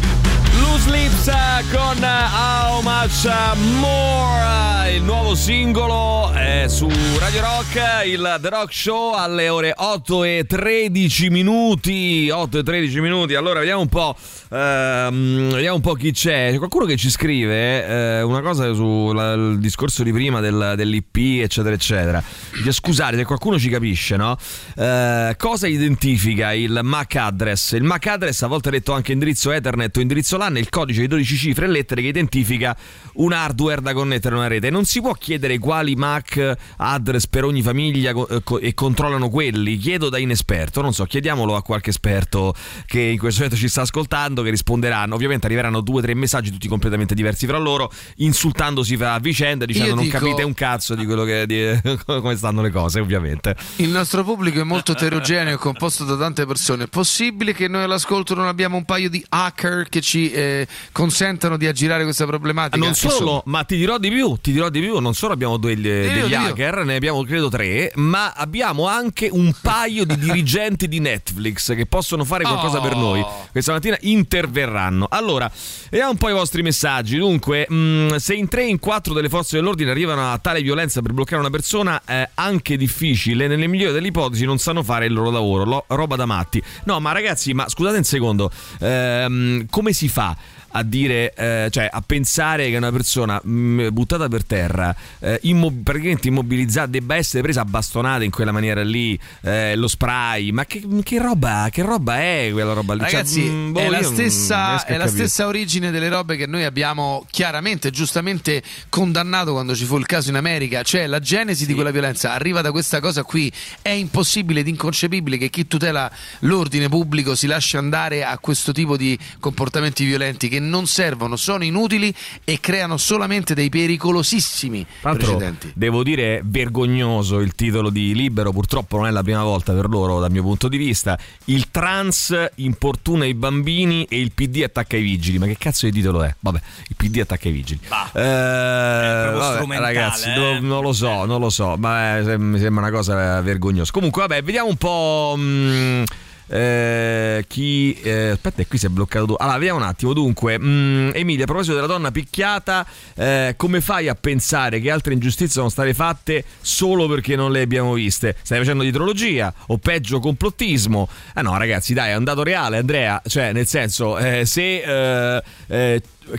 [0.60, 6.88] Loose Lips eh, con eh, How Much eh, More, il nuovo singolo è su
[7.20, 12.30] Radio Rock, il The Rock Show alle ore 8 e 13 minuti.
[12.32, 13.36] 8 e 13 minuti.
[13.36, 14.16] Allora vediamo un po'.
[14.52, 16.50] ehm, vediamo un po' chi c'è.
[16.52, 21.74] C'è qualcuno che ci scrive eh, una cosa sul discorso di prima del- dell'IP, eccetera,
[21.76, 22.22] eccetera.
[22.70, 24.38] Scusate, se qualcuno ci capisce, no?
[24.76, 27.74] Eh, cosa identifica il MAC address?
[27.74, 31.02] Il MAC address, a volte detto anche indirizzo Ethernet o indirizzo LAN, è il codice
[31.02, 32.76] di 12 cifre e lettere che identifica
[33.16, 34.70] un hardware da connettere a una rete.
[34.70, 39.78] Non si può chiedere quali MAC address per ogni famiglia eh, e controllano quelli.
[39.78, 42.54] Chiedo da inesperto, non so, chiediamolo a qualche esperto
[42.86, 45.16] che in questo momento ci sta ascoltando, che risponderanno.
[45.16, 49.90] Ovviamente arriveranno due o tre messaggi tutti completamente diversi fra loro, insultandosi fra vicenda, dicendo
[49.90, 53.56] Io non dico- capite un cazzo di quello che di- come stanno le cose, ovviamente.
[53.78, 56.86] Il nostro pubblico è molto eterogeneo e composto da tante persone.
[56.86, 61.58] È possibile che noi all'ascolto non abbiamo un paio di hacker che ci eh, consentano
[61.58, 62.84] di aggirare questa problematica?
[62.84, 65.58] Non solo, Insomma, ma ti dirò di più, ti dirò di più, non solo abbiamo
[65.58, 66.36] degli, degli più.
[66.38, 71.86] hacker, ne abbiamo credo tre, ma abbiamo anche un paio di dirigenti di Netflix che
[71.86, 73.26] possono fare qualcosa per noi.
[73.52, 75.08] Questa mattina interverranno.
[75.10, 75.50] Allora,
[75.90, 77.18] vediamo un po' i vostri messaggi.
[77.18, 81.14] Dunque, mh, se in tre in quattro delle forze dell'ordine arrivano a tale violenza per
[81.14, 85.30] bloccare una persona, è anche difficile, nelle migliori delle ipotesi non sanno fare il loro
[85.32, 86.62] lavoro, lo- roba da matti.
[86.86, 90.29] No, ma ragazzi, ma scusate un secondo, ehm, come si fa?
[90.72, 95.74] A dire, eh, cioè a pensare che una persona mh, buttata per terra, eh, immo-
[95.84, 100.66] praticamente immobilizzata, debba essere presa a bastonate in quella maniera lì, eh, lo spray, ma
[100.66, 103.02] che, che roba, che roba è quella roba lì?
[103.02, 106.64] Cioè, Ragazzi, mh, boh, è, la stessa, è la stessa origine delle robe che noi
[106.64, 110.84] abbiamo chiaramente, giustamente condannato quando ci fu il caso in America.
[110.84, 113.52] Cioè, la genesi di quella violenza arriva da questa cosa qui.
[113.82, 118.98] È impossibile ed inconcepibile che chi tutela l'ordine pubblico si lasci andare a questo tipo
[118.98, 125.36] di comportamenti violenti che non servono, sono inutili e creano solamente dei pericolosissimi Tra l'altro,
[125.36, 125.72] precedenti.
[125.76, 130.20] devo dire vergognoso il titolo di Libero, purtroppo non è la prima volta per loro
[130.20, 131.18] dal mio punto di vista.
[131.46, 135.38] Il trans importuna i bambini e il PD attacca i vigili.
[135.38, 136.36] Ma che cazzo di titolo è?
[136.40, 137.80] Vabbè, il PD attacca i vigili.
[137.84, 137.90] Eh,
[138.20, 140.36] vabbè, strumentale, ragazzi, eh.
[140.36, 143.92] no- non lo so, non lo so, ma eh, mi sembra una cosa vergognosa.
[143.92, 145.36] Comunque, vabbè, vediamo un po'.
[145.38, 146.04] mm,
[146.50, 150.14] eh, chi eh, aspetta qui si è bloccato allora vediamo un attimo.
[150.14, 152.86] Dunque mm, Emilia a proposito della donna picchiata
[153.16, 157.62] eh, come fai a pensare che altre ingiustizie sono state fatte solo perché non le
[157.62, 158.36] abbiamo viste?
[158.42, 161.08] Stai facendo dietrologia o peggio complottismo?
[161.36, 163.22] Eh no ragazzi dai è un dato reale Andrea.
[163.26, 165.44] Cioè nel senso eh, se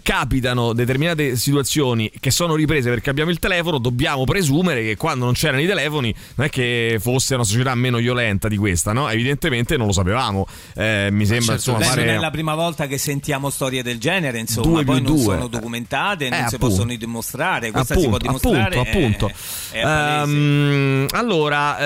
[0.03, 5.34] capitano determinate situazioni che sono riprese perché abbiamo il telefono, dobbiamo presumere che quando non
[5.34, 9.09] c'erano i telefoni non è che fosse una società meno violenta di questa, no?
[9.09, 10.47] Evidentemente non lo sapevamo.
[10.74, 13.99] Eh, mi sembra insomma Beh, fare non è la prima volta che sentiamo storie del
[13.99, 15.22] genere, insomma, Due poi non due.
[15.22, 16.66] sono documentate, non Eh, si appunto.
[16.74, 18.78] possono dimostrare, questa si può appunto, dimostrare.
[18.78, 19.26] appunto, appunto.
[19.72, 20.32] è- è palese.
[20.32, 21.78] Ehm, allora,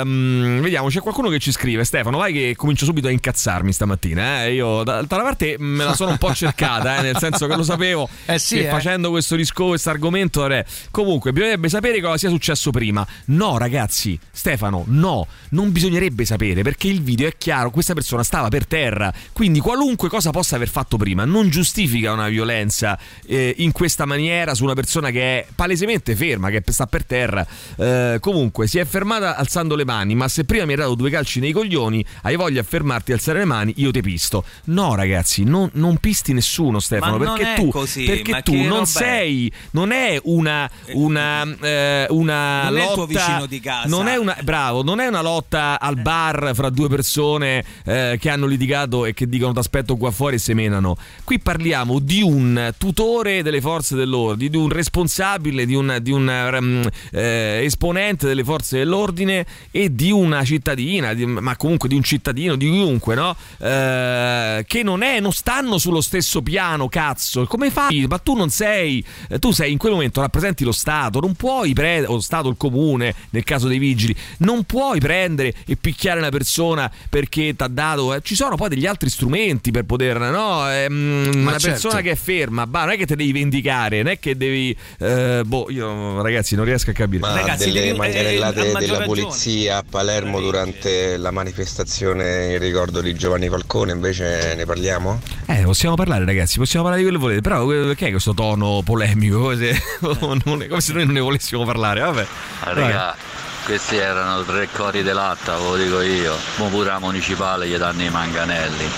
[0.00, 1.84] ehm, vediamo, c'è qualcuno che ci scrive.
[1.84, 4.44] Stefano, vai che comincio subito a incazzarmi stamattina.
[4.44, 4.54] eh.
[4.54, 7.62] Io da- d'altra parte me la sono un po' cercata, eh, nel senso che lo
[7.62, 8.70] sapevo Eh sì, che eh.
[8.70, 13.06] facendo questo discorso, questo argomento, eh, comunque bisognerebbe sapere cosa sia successo prima.
[13.26, 18.48] No, ragazzi, Stefano, no, non bisognerebbe sapere perché il video è chiaro, questa persona stava
[18.48, 23.72] per terra, quindi qualunque cosa possa aver fatto prima non giustifica una violenza eh, in
[23.72, 27.46] questa maniera su una persona che è palesemente ferma, che sta per terra.
[27.76, 31.10] Eh, comunque si è fermata alzando le mani, ma se prima mi hai dato due
[31.10, 34.44] calci nei coglioni, hai voglia di fermarti e alzare le mani, io te pisto.
[34.64, 38.68] No, ragazzi, non, non pisti nessuno, Stefano, Ma perché è tu, così, perché tu non
[38.68, 38.86] roba è?
[38.86, 42.94] sei, non è una, una, eh, una Non è lotta.
[42.94, 43.88] tuo vicino di casa.
[43.88, 48.30] Non è una, bravo, non è una lotta al bar fra due persone eh, che
[48.30, 50.96] hanno litigato e che dicono ti aspetto qua fuori e semenano.
[51.24, 56.28] Qui parliamo di un tutore delle forze dell'ordine, di un responsabile, di un, di un,
[56.28, 62.02] ehm, eh, esponente delle forze dell'ordine e di una cittadina, di- ma comunque di un
[62.02, 63.36] cittadino, di chiunque, no?
[63.58, 66.55] Eh, che non, è, non stanno sullo stesso piano,
[66.88, 67.44] cazzo.
[67.46, 68.06] Come fai?
[68.08, 71.72] Ma tu non sei, eh, tu sei in quel momento rappresenti lo Stato, non puoi
[71.72, 76.18] prendere, o lo Stato, il comune, nel caso dei vigili, non puoi prendere e picchiare
[76.18, 78.14] una persona perché ti ha dato.
[78.14, 80.70] eh, ci sono poi degli altri strumenti per poter, no?
[80.70, 81.68] Ehm, Ma una certo.
[81.68, 84.76] persona che è ferma, bah, non è che te devi vendicare, non è che devi.
[84.98, 87.20] eh, boh, io ragazzi non riesco a capire.
[87.20, 89.20] Ma Ragazzi, delle devi- eh, manganellate maggior della ragione.
[89.20, 95.20] polizia a Palermo durante la manifestazione in ricordo di Giovanni Falcone invece ne parliamo?
[95.46, 97.40] Eh, possiamo parlare, ragazzi, possiamo parlare di quello che volete.
[97.40, 99.40] Però perché questo tono polemico?
[99.40, 102.26] Come se, come se noi non ne volessimo parlare, vabbè.
[102.60, 103.16] Ah, raga,
[103.64, 106.36] questi erano tre cori di latta, ve lo dico io.
[106.56, 108.88] Mo pure la municipale gli danno i manganelli.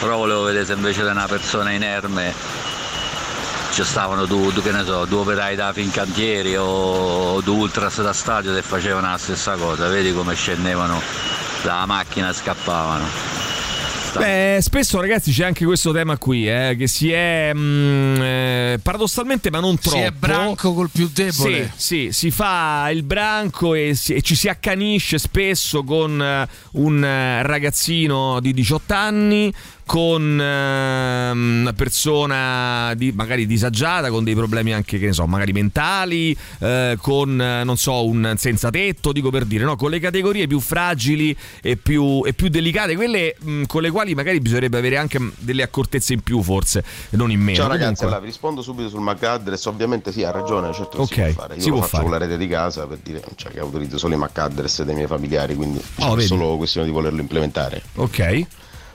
[0.00, 2.34] Però volevo vedere se invece di una persona inerme
[3.72, 8.12] ci stavano due, due, che ne so, due operai da Fincantieri o due ultras da
[8.12, 11.00] stadio e facevano la stessa cosa, vedi come scendevano
[11.62, 13.35] dalla macchina e scappavano.
[14.18, 19.50] Beh, spesso ragazzi c'è anche questo tema qui, eh, che si è mm, eh, paradossalmente
[19.50, 20.04] ma non Si troppo.
[20.04, 21.70] è branco col più debole.
[21.76, 26.48] Sì, sì, si fa il branco e, si- e ci si accanisce spesso con eh,
[26.72, 29.52] un eh, ragazzino di 18 anni
[29.86, 35.52] con eh, una persona di- magari disagiata, con dei problemi anche, che ne so, magari
[35.52, 39.76] mentali, eh, con, non so, un senza tetto, dico per dire, no?
[39.76, 44.14] con le categorie più fragili e più, e più delicate, quelle mh, con le quali
[44.14, 47.58] magari bisognerebbe avere anche delle accortezze in più forse, non in meno.
[47.58, 49.64] Ciao ragazzi, allora, vi rispondo subito sul MAC address.
[49.66, 51.54] Ovviamente sì, ha ragione, certo che Ok, si può fare.
[51.54, 52.02] Io si lo faccio fare.
[52.02, 54.94] con la rete di casa per dire cioè, che autorizzo solo i MAC address dei
[54.96, 57.82] miei familiari, quindi Oh, è solo questione di volerlo implementare.
[57.94, 58.46] Ok.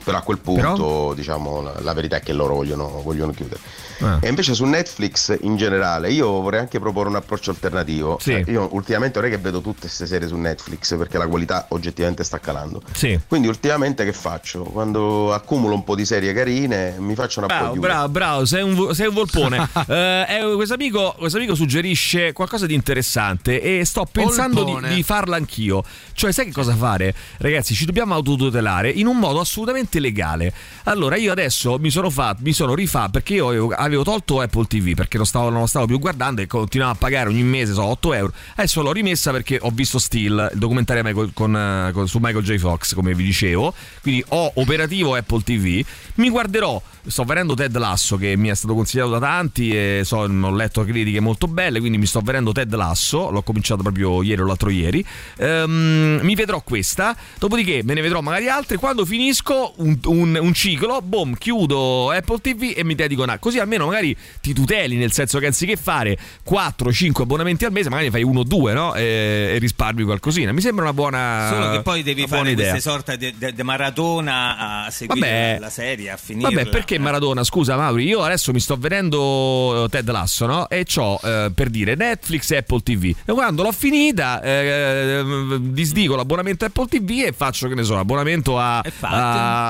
[0.02, 3.60] Però a quel punto, diciamo, la, la verità è che loro vogliono, vogliono chiudere.
[4.02, 4.18] Ah.
[4.20, 8.18] E invece su Netflix in generale io vorrei anche proporre un approccio alternativo.
[8.24, 11.66] Eh, Io ultimamente non è che vedo tutte queste serie su Netflix perché la qualità
[11.68, 12.82] oggettivamente sta calando.
[12.92, 13.18] Sì.
[13.26, 14.62] Quindi ultimamente che faccio?
[14.64, 18.44] Quando accumulo un po' di serie carine mi faccio una Bravo, po' di bravo, bravo,
[18.44, 19.70] sei un, sei un volpone.
[19.92, 25.02] Eh, eh, questo, amico, questo amico suggerisce qualcosa di interessante e sto pensando di, di
[25.02, 25.82] farla anch'io.
[26.12, 27.14] Cioè, sai che cosa fare?
[27.38, 30.52] Ragazzi, ci dobbiamo autotutelare in un modo assolutamente legale.
[30.84, 34.94] Allora, io adesso mi sono fatto, mi sono rifatto perché io avevo, tolto Apple TV
[34.94, 37.84] perché non stavo, non lo stavo più guardando e continuavo a pagare ogni mese, so,
[37.84, 38.32] 8 euro.
[38.56, 42.56] Adesso l'ho rimessa perché ho visto Steel, il documentario Michael- con, con- su Michael J.
[42.58, 43.74] Fox, come vi dicevo.
[44.00, 45.84] Quindi ho operativo Apple TV.
[46.16, 50.18] Mi guarderò, sto vedendo Ted Lasso che mi è stato consigliato da tanti e so,
[50.18, 54.40] ho letto critiche molto belle, quindi mi sto vedendo Ted Lasso, l'ho cominciato proprio ieri
[54.40, 55.04] o l'altro ieri.
[55.38, 58.76] Ehm, mi vedrò questa, dopodiché me ne vedrò magari altre.
[58.76, 63.58] Quando finisco un, un- un ciclo, boom, chiudo Apple TV e mi dedico a così
[63.58, 66.16] almeno magari ti tuteli, nel senso che anziché fare
[66.48, 68.94] 4-5 abbonamenti al mese, magari ne fai uno o due, no?
[68.94, 70.52] E, e risparmi qualcosina.
[70.52, 72.70] Mi sembra una buona Solo che poi devi una fare idea.
[72.70, 75.56] queste sorta di maratona a seguire Vabbè.
[75.60, 76.54] la serie, a finire.
[76.54, 77.44] Vabbè, perché Maradona?
[77.44, 80.68] Scusa, Mauri, io adesso mi sto vedendo eh, Ted Lasso, no?
[80.68, 81.18] E ho
[81.54, 83.14] per dire Netflix e Apple TV.
[83.24, 87.98] E quando l'ho finita, eh, disdico l'abbonamento a Apple TV e faccio, che ne so,
[87.98, 88.82] abbonamento a,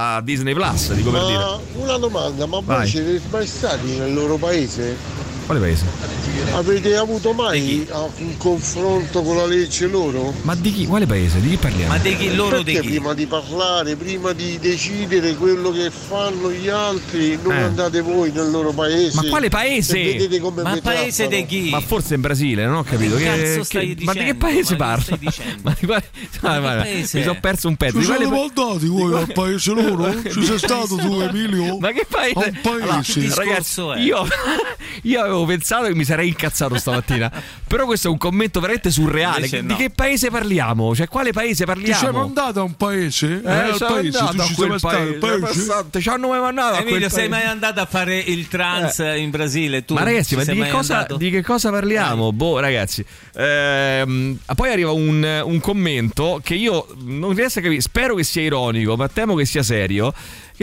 [0.03, 1.38] a Disney Plus, dico per dire.
[1.38, 2.88] Ma una domanda, ma voi Vai.
[2.88, 4.96] siete mai stati nel loro paese?
[5.53, 5.84] Quale paese?
[6.55, 10.32] Avete avuto mai ah, un confronto con la legge loro?
[10.42, 10.86] Ma di chi?
[10.86, 11.40] Quale paese?
[11.40, 11.94] Di chi parliamo?
[11.98, 17.62] Perché prima di parlare, prima di decidere quello che fanno gli altri, non Eh.
[17.62, 19.16] andate voi nel loro paese?
[19.22, 19.98] Ma quale paese?
[20.00, 21.68] E vedete come vi trattano?
[21.70, 23.16] Ma forse in Brasile, non ho capito.
[23.16, 24.38] che Che- cazzo che- stai ma di che dicendo?
[24.46, 25.18] paese Ma parla?
[25.62, 26.05] Ma di quale-
[26.40, 27.92] Ah, guarda, paese Mi sono perso un pezzo.
[27.94, 30.22] Ci Di quale siete pa- mandati voi al paese loro?
[30.32, 31.78] Ci sei stato tu, Emilio?
[31.78, 32.38] Ma che paese?
[32.38, 32.82] Un paese.
[32.82, 33.98] Allora, ragazzi, è?
[34.00, 34.26] io,
[35.03, 37.30] io avevo pensato che mi sarei incazzato stamattina.
[37.66, 39.36] Però questo è un commento veramente surreale.
[39.47, 39.76] Invece Di no.
[39.76, 40.95] che paese parliamo?
[40.95, 42.01] Cioè, quale paese Ti parliamo?
[42.01, 43.43] sei mandato a un paese?
[43.45, 44.18] Eh, al sono paese?
[44.18, 46.01] Tu a ci sei al paese, paese?
[46.01, 49.30] ci hanno mai mandato a quel Emilio, sei mai andato a fare il trans in
[49.30, 49.84] Brasile?
[49.84, 52.32] Tu ma ragazzi, ci ma di che, cosa, di che cosa parliamo?
[52.32, 53.05] Boh, ragazzi.
[53.34, 57.80] Ehm, poi arriva un, un commento che io non riesco a capire.
[57.80, 60.12] Spero che sia ironico, ma temo che sia serio.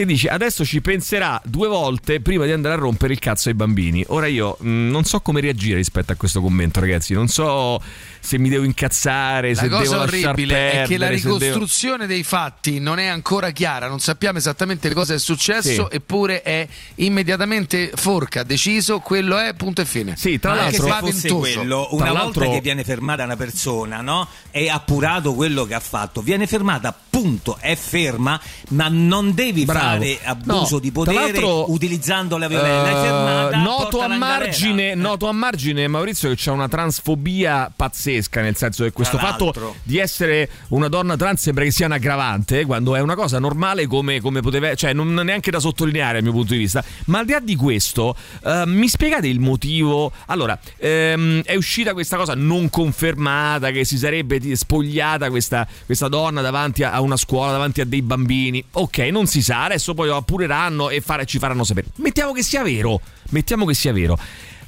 [0.00, 3.54] Che dice adesso ci penserà due volte prima di andare a rompere il cazzo ai
[3.54, 4.02] bambini.
[4.08, 7.12] Ora io mh, non so come reagire rispetto a questo commento, ragazzi.
[7.12, 7.78] Non so
[8.18, 11.12] se mi devo incazzare, se La devo cosa lasciar orribile perdere, è che la se
[11.16, 15.96] devo- ricostruzione dei fatti non è ancora chiara, non sappiamo esattamente cosa è successo, Sì.
[15.96, 20.16] eppure è immediatamente forca, deciso, quello è, punto e fine.
[20.16, 23.36] Sì, tra Ma anche che se quello, una Tra volta l'altro- che viene fermata una
[23.36, 24.26] persona, no?
[24.50, 28.40] È appurato quello che ha fatto, viene fermata, punto, è ferma,
[28.70, 29.78] ma non devi Bravo.
[29.80, 29.89] fare
[30.24, 32.90] abuso No, di potere utilizzando la violenza.
[32.90, 38.56] Eh, fermata, noto, a margine, noto a margine, Maurizio, che c'è una transfobia pazzesca, nel
[38.56, 42.94] senso che questo fatto di essere una donna trans sembra che sia un aggravante, quando
[42.94, 46.52] è una cosa normale come, come poteva, cioè non neanche da sottolineare dal mio punto
[46.52, 46.84] di vista.
[47.06, 48.14] Ma al di là di questo,
[48.44, 50.12] eh, mi spiegate il motivo?
[50.26, 56.40] Allora, ehm, è uscita questa cosa non confermata che si sarebbe spogliata questa, questa donna
[56.40, 58.62] davanti a a una scuola, davanti a dei bambini.
[58.72, 61.88] Ok, non si sa, adesso poi lo appureranno e fare- ci faranno sapere.
[61.96, 63.00] Mettiamo che sia vero,
[63.30, 64.18] mettiamo che sia vero.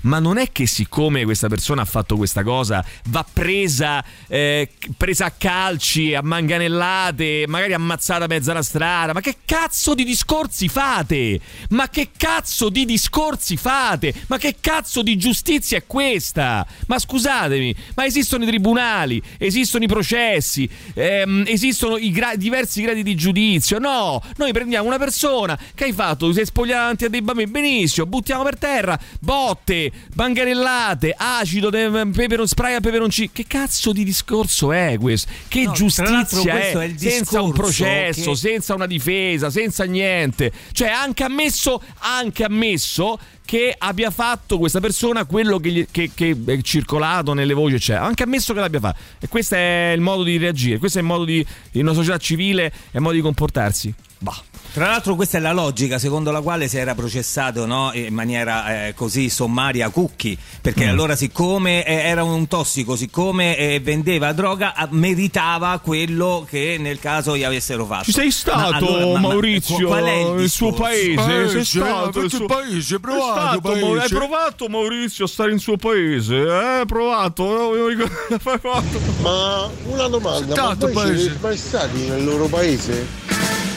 [0.03, 5.27] Ma non è che siccome questa persona ha fatto questa cosa va presa, eh, presa
[5.27, 9.13] a calci, a manganellate, magari ammazzata a mezza la strada.
[9.13, 11.41] Ma che cazzo di discorsi fate?
[11.71, 14.15] Ma che cazzo di discorsi fate?
[14.29, 16.67] Ma che cazzo di giustizia è questa?
[16.87, 23.03] Ma scusatemi, ma esistono i tribunali, esistono i processi, ehm, esistono i gra- diversi gradi
[23.03, 23.79] di giudizio.
[23.79, 27.51] No, noi prendiamo una persona che hai fatto, ti sei spogliato davanti a dei bambini,
[27.51, 33.31] benissimo, buttiamo per terra, botte, manganellate, acido, de- peperon, spray a peperoncino.
[33.33, 35.31] Che cazzo di discorso è questo?
[35.49, 36.73] Che No, giustizia è?
[36.73, 40.51] è senza un processo, che- senza una difesa, senza niente.
[40.73, 46.61] Cioè, anche ammesso, anche ammesso che abbia fatto questa persona quello che, che- che è
[46.63, 48.05] circolato nelle voci, eccetera.
[48.05, 48.99] Anche ammesso che l'abbia fatto.
[49.21, 51.45] E questo è il modo di reagire, questo è il modo di.
[51.73, 53.93] in una società civile, è il modo di comportarsi.
[54.19, 54.41] Bah.
[54.73, 58.87] Tra l'altro questa è la logica secondo la quale si era processato no, in maniera
[58.87, 60.89] eh, così sommaria Cucchi, perché Mm.
[60.89, 66.99] allora siccome eh, era un tossico, siccome eh, vendeva droga, ah, meritava quello che nel
[66.99, 68.05] caso gli avessero fatto.
[68.05, 71.15] Ci sei stato, Ma allora, ma- ma Maurizio, qual è il nel suo paese?
[71.17, 73.81] Paese, sei stato perché nel suo paese, provato, stato, paese.
[73.85, 76.37] Mau- Hai provato Maurizio a stare in suo paese?
[76.37, 77.45] Eh, hai provato?
[77.45, 78.15] No, io mi ricordo-
[78.51, 79.01] hai provato.
[79.21, 81.19] Ma una domanda, ma Tanto voi paese.
[81.19, 83.07] siete mai stati nel loro paese?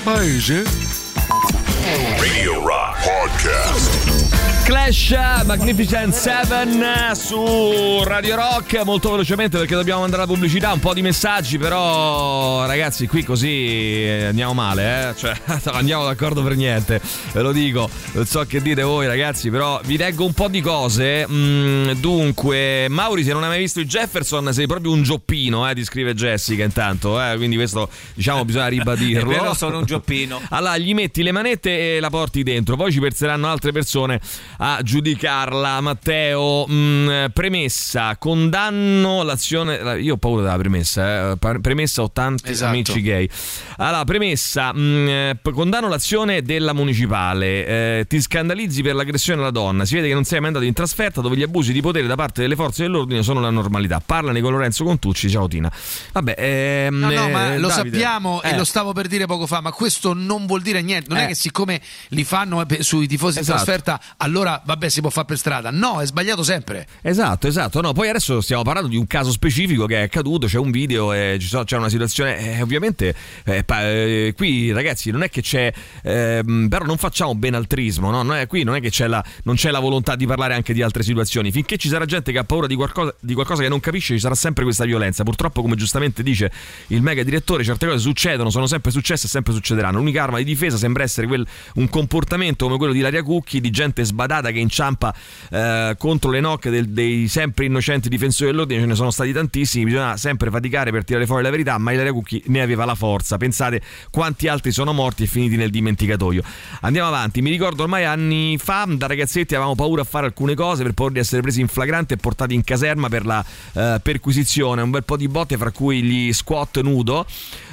[0.05, 0.63] Paese?
[2.21, 4.24] Radio Rock Podcast.
[4.65, 10.93] Clash Magnificent 7 su Radio Rock molto velocemente perché dobbiamo andare alla pubblicità un po'
[10.93, 15.15] di messaggi però ragazzi qui così eh, andiamo male eh?
[15.15, 15.33] cioè
[15.71, 16.99] andiamo d'accordo per niente
[17.31, 20.61] ve lo dico non so che dite voi ragazzi però vi leggo un po' di
[20.61, 25.69] cose Mm, dunque Mauri se non hai mai visto il Jefferson sei proprio un gioppino
[25.69, 27.35] eh, ti scrive Jessica intanto eh?
[27.37, 30.41] quindi questo diciamo bisogna ribadirlo vero, sono un gioppino.
[30.49, 34.19] allora gli metti le manette e la porti dentro, poi ci penseranno altre persone
[34.57, 35.81] a giudicarla.
[35.81, 39.81] Matteo, mh, premessa, condanno l'azione.
[39.81, 42.71] la- Io ho paura della premessa, eh, premessa ho tanti Esatto.
[42.71, 43.29] amici gay.
[43.77, 47.43] Allora, premessa, mh, eh, p- condanno l'azione della municipale.
[47.65, 49.85] eh, ti scandalizzi per l'aggressione alla donna.
[49.85, 52.15] Si vede che non sei mai andato in trasferta dove gli abusi di potere da
[52.15, 54.01] parte delle forze dell'ordine sono la normalità.
[54.05, 55.71] Parlane con Lorenzo Contucci, ciao Tina.
[56.13, 58.57] Vabbè, ehm, No, no, ma eh, lo Davide, sappiamo e eh.
[58.57, 61.09] lo stavo per dire poco fa, ma questo non vuol dire niente.
[61.09, 61.23] Non Eh.
[61.25, 63.59] è che siccome li fanno eh, sui tifosi Esatto.
[63.59, 65.69] in trasferta, allora vabbè si può fare per strada.
[65.71, 66.87] No, è sbagliato sempre.
[67.01, 67.81] Esatto, esatto.
[67.81, 71.13] No, poi adesso stiamo parlando di un caso specifico che è accaduto, c'è un video
[71.13, 72.57] e ci so- c'è una situazione.
[72.57, 73.13] eh, ovviamente,
[73.45, 75.71] eh, pa- eh, qui ragazzi, non è che c'è.
[76.03, 78.21] ehm, però non facciamo benaltrismo, no?
[78.23, 80.73] Non è, qui non è che c'è la, non c'è la volontà di parlare anche
[80.73, 81.51] di altre situazioni.
[81.51, 84.19] Finché ci sarà gente che ha paura di qualcosa, di qualcosa che non capisce, ci
[84.19, 85.23] sarà sempre questa violenza.
[85.23, 86.51] Purtroppo, come giustamente dice
[86.87, 89.97] il mega direttore, certe cose succedono, sono sempre successe e sempre succederanno.
[89.97, 93.69] L'unica arma di difesa sembra essere quel- un comportamento come quello di Laria Cucchi, di
[93.69, 95.13] gente sbadata che inciampa
[95.49, 98.81] eh, contro le nocche del- dei sempre innocenti difensori dell'ordine.
[98.81, 102.11] Ce ne sono stati tantissimi, bisogna sempre faticare per tirare fuori la verità, ma Ilaria
[102.11, 103.37] Cucchi ne aveva la forza.
[103.37, 106.43] Pensate quanti altri sono morti e finiti nel dimenticatoio.
[106.81, 110.83] Andiamo avanti, mi ricordo ormai anni fa, da ragazzetti avevamo paura a fare alcune cose
[110.83, 114.81] per paura di essere presi in flagrante e portati in caserma per la eh, perquisizione,
[114.81, 117.25] un bel po' di botte fra cui gli squat nudo.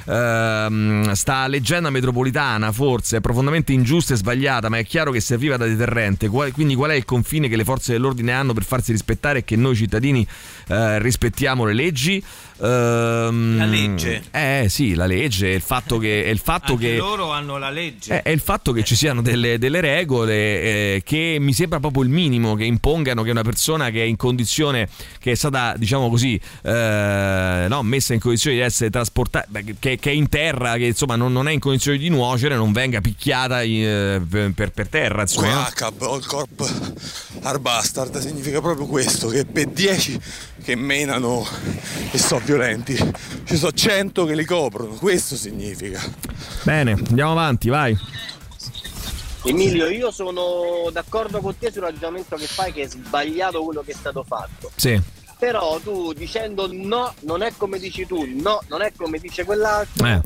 [0.05, 5.57] Ehm, sta leggenda metropolitana forse è profondamente ingiusta e sbagliata, ma è chiaro che serviva
[5.57, 6.27] da deterrente.
[6.27, 9.55] Quindi qual è il confine che le forze dell'ordine hanno per farsi rispettare e che
[9.55, 10.25] noi cittadini
[10.67, 12.23] eh, rispettiamo le leggi?
[12.61, 14.23] Ehm, La legge.
[14.31, 16.27] Eh sì, la legge, il fatto che...
[16.29, 18.21] Il fatto Anche che loro hanno la legge.
[18.21, 22.03] è, è il fatto che ci siano delle, delle regole eh, che mi sembra proprio
[22.03, 24.87] il minimo che impongano che una persona che è in condizione,
[25.19, 29.47] che è stata, diciamo così, eh, no, messa in condizione di essere trasportata,
[29.79, 32.71] che, che è in terra, che insomma non, non è in condizione di nuocere, non
[32.71, 35.21] venga picchiata eh, per, per terra.
[35.21, 35.63] Insomma.
[35.63, 37.01] Quacab, All Corp
[37.41, 40.19] Ar Bastard significa proprio questo, che per 10
[40.63, 41.45] che menano
[42.11, 42.95] e sono violenti,
[43.45, 46.01] ci sono 100 che li coprono, questo significa.
[46.63, 47.97] Bene, andiamo avanti, vai.
[49.45, 53.91] Emilio, io sono d'accordo con te sul ragionamento che fai che è sbagliato quello che
[53.91, 54.71] è stato fatto.
[54.75, 54.99] Sì.
[55.37, 60.07] Però tu dicendo no, non è come dici tu, no, non è come dice quell'altro,
[60.07, 60.21] Eh.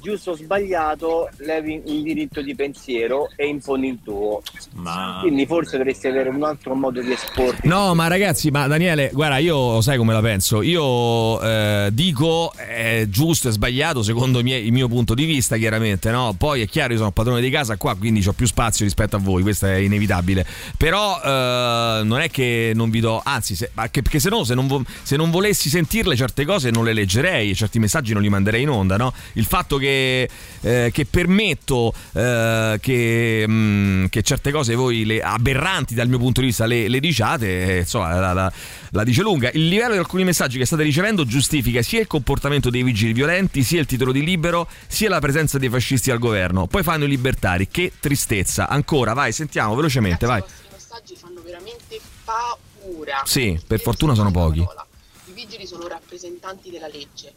[0.00, 4.42] Giusto o sbagliato, levi il diritto di pensiero e imponi il tuo.
[4.74, 5.18] Ma...
[5.20, 7.66] Quindi forse dovresti avere un altro modo di esporti.
[7.66, 10.62] No, ma ragazzi, ma Daniele, guarda, io sai come la penso.
[10.62, 15.56] Io eh, dico è giusto e sbagliato secondo i miei- il mio punto di vista,
[15.56, 16.34] chiaramente, no?
[16.36, 19.18] Poi è chiaro, io sono padrone di casa qua, quindi ho più spazio rispetto a
[19.18, 20.46] voi, questo è inevitabile.
[20.76, 24.54] Però eh, non è che non vi do, anzi, se, che- perché se no, se
[24.54, 28.28] non, vo- se non volessi sentirle certe cose non le leggerei certi messaggi non li
[28.28, 29.12] manderei in onda, no?
[29.34, 30.28] Il fatto che che,
[30.60, 36.40] eh, che permetto eh, che, mm, che certe cose voi le aberranti dal mio punto
[36.40, 38.52] di vista le, le diciate, insomma la, la-
[38.92, 39.50] la dice lunga.
[39.52, 43.62] Il livello di alcuni messaggi che state ricevendo giustifica sia il comportamento dei vigili violenti,
[43.62, 46.66] sia il titolo di libero, sia la presenza dei fascisti al governo.
[46.66, 48.68] Poi fanno i libertari, che tristezza.
[48.68, 50.40] Ancora, vai, sentiamo velocemente, vai.
[50.40, 53.22] I messaggi fanno veramente paura.
[53.24, 54.60] Sì, per fortuna sono pochi.
[54.60, 57.32] I vigili sono rappresentanti della legge,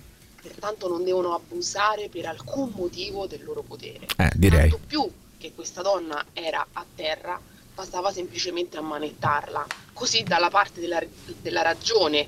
[0.62, 4.06] pertanto non devono abusare per alcun motivo del loro potere.
[4.16, 4.70] Eh, direi.
[4.70, 5.10] Tanto più
[5.40, 7.40] che questa donna era a terra,
[7.74, 9.66] bastava semplicemente ammanettarla.
[9.92, 11.02] Così dalla parte della,
[11.42, 12.28] della ragione,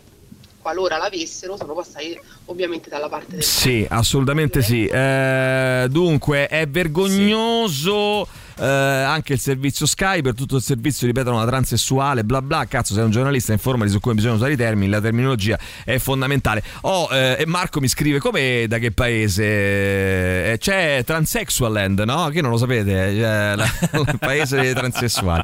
[0.59, 4.87] qualora l'avessero, sono passati ovviamente dalla parte del Sì, assolutamente sì.
[4.87, 8.27] Eh, dunque, è vergognoso.
[8.57, 12.93] Eh, anche il servizio Sky per tutto il servizio ripetono una transessuale bla bla cazzo
[12.93, 17.07] sei un giornalista informati su come bisogna usare i termini la terminologia è fondamentale oh
[17.11, 22.29] eh, e Marco mi scrive come da che paese Eh, c'è Transsexualand no?
[22.29, 23.11] che non lo sapete
[23.55, 25.43] la- il paese dei transessuali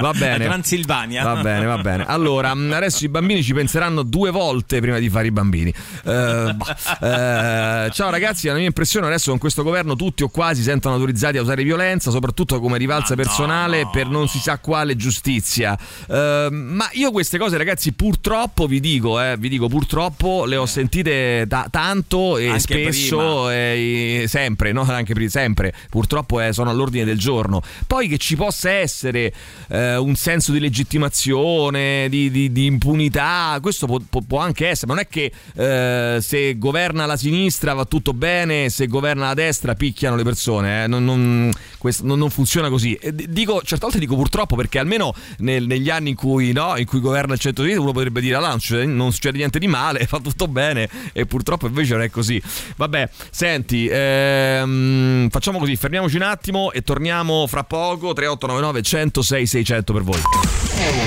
[0.00, 1.22] va bene Transilvania.
[1.22, 2.04] Va bene, va bene.
[2.06, 5.72] Allora, adesso i bambini ci penseranno due volte prima di fare i bambini.
[6.04, 7.86] Eh, bah.
[7.86, 10.94] Eh, ciao ragazzi, la mia impressione adesso con questo governo tutti o quasi si sentono
[10.94, 15.76] autorizzati a usare violenza, soprattutto come rivalsa personale per non si sa quale giustizia.
[16.08, 20.66] Eh, ma io queste cose ragazzi purtroppo vi dico, eh, vi dico purtroppo le ho
[20.66, 24.82] sentite ta- tanto e Anche spesso e- sempre, no?
[24.82, 25.72] Anche pri- sempre.
[25.88, 27.62] Purtroppo eh, sono all'ordine del giorno.
[27.86, 29.32] Poi che ci possa essere
[29.68, 34.94] eh, un senso di legittimazione, di, di- di impunità, questo può, può- anche essere, ma
[34.94, 39.74] non è che eh, se governa la sinistra va tutto bene, se governa la destra
[39.74, 40.86] picchiano le persone, eh.
[40.86, 42.94] non, non- questo non- non funziona così.
[42.94, 46.84] E dico, certe volte dico purtroppo perché almeno nel- negli anni in cui, no, in
[46.86, 50.48] cui governa il centro-sinistra uno potrebbe dire "Ah, non succede niente di male, fa tutto
[50.48, 52.42] bene e purtroppo invece non è così.
[52.76, 59.92] Vabbè, senti, ehm, facciamo così, fermiamoci un attimo e torniamo fra poco 3899 106 600
[59.92, 60.20] per voi.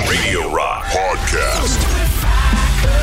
[0.06, 1.99] Radio Rock Podcast.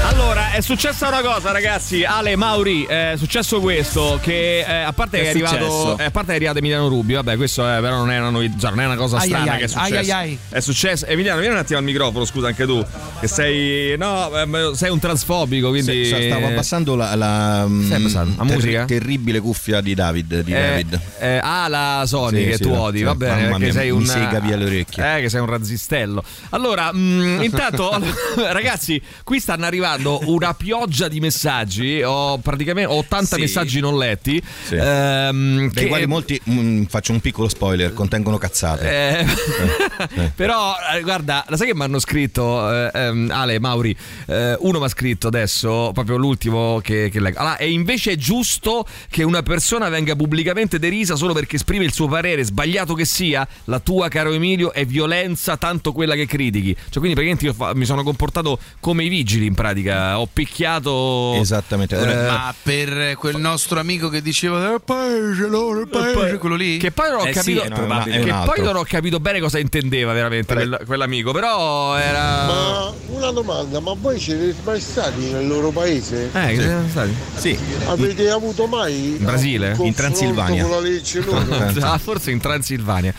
[0.09, 2.03] Allora, è successa una cosa, ragazzi.
[2.05, 4.17] Ale Mauri, è successo questo.
[4.21, 5.97] Che eh, a parte Che è è arrivato.
[5.97, 8.69] eh, a parte è arrivato Emiliano Rubio, vabbè, questo è, però non è una novità,
[8.69, 9.95] non è una cosa Ai, strana ai, che è ai, successo.
[9.99, 10.39] ai, ai.
[10.49, 11.05] È successo.
[11.07, 12.83] Emiliano, vieni un attimo al microfono, scusa, anche tu.
[13.19, 13.97] Che sei.
[13.97, 16.05] No, eh, sei un transfobico, quindi.
[16.05, 18.33] Sì, stavo abbassando la, la, mm, abbassando?
[18.37, 18.85] La ter- musica?
[18.85, 20.39] terribile cuffia di David.
[20.41, 21.01] Di Eh, David.
[21.19, 23.91] eh, ah, la Sony Sì, che sì, tu odi, sì, va bene, perché mia, sei
[23.91, 25.17] mi un sega via le orecchie.
[25.17, 26.23] Eh, che sei un razzistello.
[26.51, 27.91] Allora, mh, intanto
[28.51, 33.41] ragazzi, qui stanno arrivando una pioggia di messaggi, ho praticamente ho 80 Sì.
[33.41, 34.41] messaggi non letti.
[34.65, 34.75] Sì.
[34.75, 38.89] ehm, Dei che- quali molti, mm, faccio un piccolo spoiler, contengono cazzate.
[39.19, 39.25] eh,
[40.17, 40.31] Eh.
[40.35, 43.95] Però, eh, guarda, la sai che mi hanno scritto eh, ehm, Ale Mauri?
[44.27, 47.39] eh, uno mi ha scritto adesso, proprio l'ultimo che, che leggo.
[47.39, 51.93] Allora, e invece è giusto che una persona venga pubblicamente derisa solo perché esprime il
[51.93, 53.47] suo parere, sbagliato che sia?
[53.65, 56.73] La tua, caro Emilio, è violenza tanto quella che critichi.
[56.75, 59.86] Cioè, quindi praticamente io fa- mi sono comportato come i vigili in pratica.
[59.91, 61.33] Ho picchiato.
[61.35, 61.95] Esattamente.
[61.97, 66.77] Eh, Ma per quel nostro amico che diceva "Eh, paese, loro, il paese", quello lì?
[66.77, 68.19] Che poi non ho Eh sì, capito, è probabile.
[68.19, 71.31] che poi non ho capito bene cosa intendeva veramente quel- quell'amico.
[71.31, 72.45] Però era.
[72.45, 76.29] Ma una domanda, ma voi siete mai stati nel loro paese?
[76.33, 77.15] Eh, che siamo stati?
[77.35, 77.57] Sì.
[77.87, 79.75] Avete avuto mai In Brasile?
[79.79, 80.63] In Transilvania.
[80.63, 81.45] con la legge loro?
[81.81, 83.13] ah, forse in Transilvania.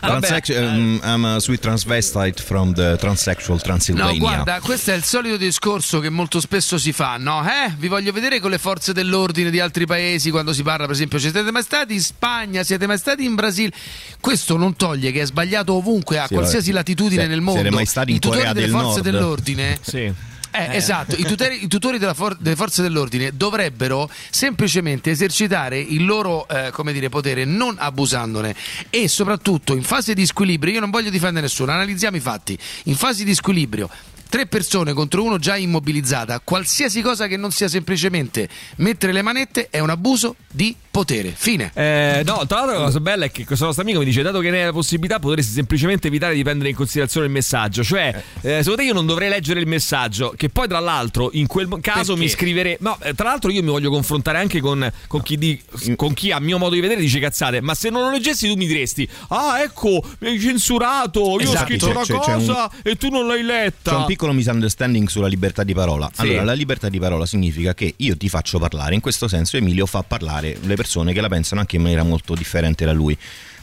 [0.00, 4.12] Vabbè, Transex- um, I'm a sweet transvestite from the transsexual Transylvania.
[4.12, 7.44] No, guarda, questo è il solito discorso che molto spesso si fa, no?
[7.46, 10.94] Eh, vi voglio vedere con le forze dell'ordine di altri paesi quando si parla, per
[10.94, 13.72] esempio, siete mai stati in Spagna, siete mai stati in Brasile?
[14.20, 16.78] Questo non toglie che è sbagliato ovunque, a Sì, qualsiasi vabbè.
[16.78, 17.60] latitudine Se- nel mondo.
[17.60, 19.02] siete mai stati in I tutori Corea delle del forze Nord?
[19.10, 20.12] dell'ordine Sì.
[20.56, 26.04] Eh, esatto, I tutori, i tutori della for- delle forze dell'ordine dovrebbero semplicemente esercitare il
[26.04, 28.54] loro eh, come dire, potere non abusandone
[28.88, 32.94] e soprattutto in fase di squilibrio, io non voglio difendere nessuno, analizziamo i fatti, in
[32.94, 33.90] fase di squilibrio
[34.34, 39.68] tre persone contro uno già immobilizzata, qualsiasi cosa che non sia semplicemente mettere le manette
[39.70, 41.32] è un abuso di potere.
[41.36, 41.70] Fine.
[41.72, 44.40] Eh, no, tra l'altro la cosa bella è che questo nostro amico mi dice: dato
[44.40, 47.84] che ne hai la possibilità, potresti semplicemente evitare di prendere in considerazione il messaggio.
[47.84, 51.46] Cioè, eh, secondo te io non dovrei leggere il messaggio, che poi, tra l'altro, in
[51.46, 52.20] quel caso Perché?
[52.20, 52.76] mi scriverei.
[52.80, 55.62] No, eh, tra l'altro, io mi voglio confrontare anche con, con chi di-
[55.94, 57.60] con chi a mio modo di vedere dice cazzate.
[57.60, 61.20] Ma se non lo leggessi, tu mi diresti: Ah, ecco, mi hai censurato.
[61.20, 63.90] Io Esatto, ho scritto c'è- una c'è- c'è cosa e tu non l'hai letta.
[63.90, 66.10] C'è un piccolo misunderstanding sulla libertà di parola.
[66.12, 66.22] Sì.
[66.22, 69.86] Allora, la libertà di parola significa che io ti faccio parlare, in questo senso Emilio
[69.86, 73.16] fa parlare le persone che la pensano anche in maniera molto differente da lui.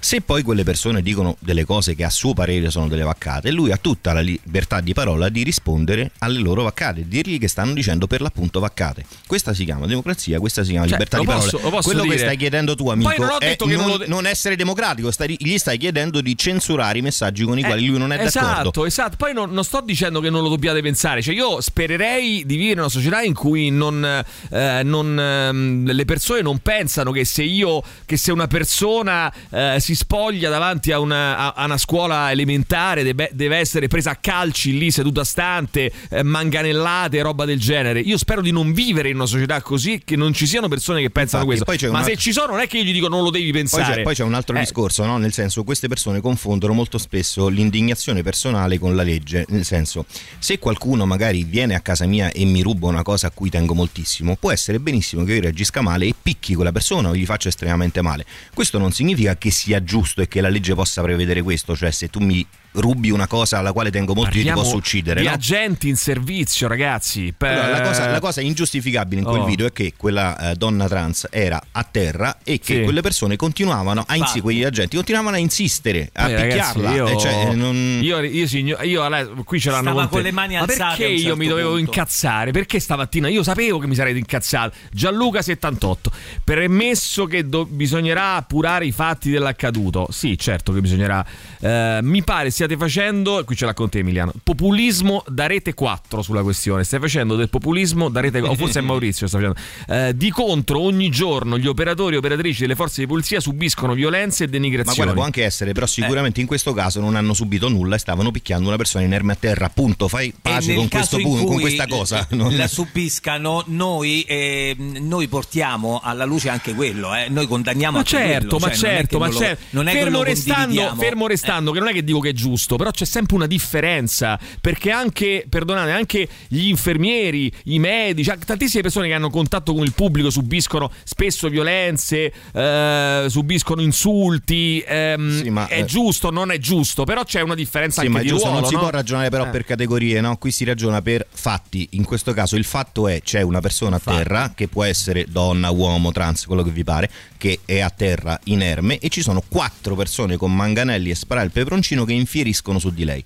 [0.03, 3.71] Se poi quelle persone dicono delle cose che a suo parere sono delle vaccate, lui
[3.71, 8.07] ha tutta la libertà di parola di rispondere alle loro vaccate, dirgli che stanno dicendo
[8.07, 9.05] per l'appunto vaccate.
[9.27, 11.81] Questa si chiama democrazia, questa si chiama Cioè, libertà di posso- parola.
[11.81, 12.17] Quello che dire?
[12.19, 15.77] stai chiedendo tu, amico, non è che non lo- non essere democratico, stai- gli stai
[15.77, 18.85] chiedendo di censurare i messaggi con i quali lui non è esatto, d'accordo.
[18.85, 21.21] Esatto, Poi non, non sto dicendo che non lo dobbiate pensare.
[21.21, 24.03] Cioè, io spererei di vivere in una società in cui non,
[24.49, 29.77] eh, non, ehm, le persone non pensano che se io, che se una persona eh,
[29.91, 34.15] si spoglia davanti a una, a- a una scuola elementare deve, deve essere presa a
[34.15, 37.99] calci lì seduta stante, eh, manganellate, roba del genere.
[37.99, 41.09] Io spero di non vivere in una società così, che non ci siano persone che
[41.09, 41.87] pensano Infatti, questo.
[41.87, 43.51] poi Ma un se ci sono, non è che io gli dico non lo devi
[43.51, 43.95] Poi pensare.
[43.95, 45.17] c'è, poi c'è un altro Eh, discorso, no?
[45.17, 50.05] nel senso queste persone confondono molto spesso l'indignazione personale con la legge, nel senso
[50.39, 53.73] se qualcuno magari viene a casa mia e mi ruba una cosa a cui tengo
[53.73, 57.49] moltissimo, può essere benissimo che io reagisca male e picchi quella persona o gli faccia
[57.49, 58.25] estremamente male.
[58.53, 62.09] Questo non significa che sia giusto e che la legge possa prevedere questo, cioè se
[62.09, 65.19] tu mi rubi una cosa alla quale tengo molto io ti Parliamo posso uccidere.
[65.19, 65.33] Di no?
[65.33, 67.33] agenti in servizio, ragazzi.
[67.35, 69.45] Per- Allora, la, cosa, la cosa ingiustificabile in quel Oh.
[69.45, 72.83] video è che quella eh, donna trans era a terra e che Sì.
[72.83, 76.93] quelle persone continuavano a insi- quegli agenti continuavano a insistere, a ragazzi, picchiarla.
[76.93, 80.31] io, eh, cioè, non- io, io, signor- io, allora, qui ce l'hanno con con le
[80.31, 81.83] mani Ma alzate perché a un io certo mi dovevo punto.
[81.91, 82.51] incazzare?
[82.51, 84.73] Perché stamattina io sapevo che mi sarei incazzato.
[84.93, 86.09] Gianluca 78.
[86.45, 89.70] Premesso che do- bisognerà appurare i fatti dell'accaduto.
[90.11, 91.25] Sì, certo che bisognerà.
[91.59, 96.21] Eh, mi pare stiate facendo, qui ce l'ha con te Emiliano, populismo da rete 4
[96.21, 96.83] sulla questione.
[96.83, 99.59] Stai facendo del populismo da rete o forse è Maurizio sta facendo.
[99.87, 104.43] Eh, di contro ogni giorno gli operatori e operatrici delle forze di polizia subiscono violenze
[104.43, 104.95] e Ma denigrazioni.
[104.97, 106.41] guarda, può anche essere, però sicuramente Eh.
[106.41, 109.65] in questo caso non hanno subito nulla e stavano picchiando una persona inerme a terra.
[109.65, 112.27] Appunto, fai pace con, punto, con questa cosa.
[112.31, 117.27] non- La subiscano, noi, eh, noi portiamo alla luce anche quello, eh.
[117.29, 119.60] noi condanniamo Ma certo, quello, ma cioè, certo, ma lo- certo.
[119.71, 122.91] Non è fermo restando, fermo restando che non è che dico che è giusto, però
[122.91, 124.39] c'è sempre una differenza.
[124.59, 129.83] Perché anche, perdonate, anche gli infermieri, i medici, anche tantissime persone che hanno contatto con
[129.83, 134.83] il pubblico subiscono spesso violenze, eh, subiscono insulti.
[134.85, 138.17] ehm, Sì, ma, è eh, giusto, non è giusto, però c'è una differenza Sì, anche
[138.17, 138.59] ma di giusto, ruolo.
[138.61, 138.81] non si no?
[138.81, 139.49] può ragionare però Eh.
[139.49, 140.37] per categorie, no?
[140.37, 141.87] Qui si ragiona per fatti.
[141.91, 145.69] In questo caso il fatto è c'è una persona a terra che può essere donna,
[145.71, 149.97] uomo, trans, quello che vi pare, che è a terra inerme e ci sono quattro
[149.97, 153.21] persone con manganelli e spara il peperoncino che infieriscono su di lei.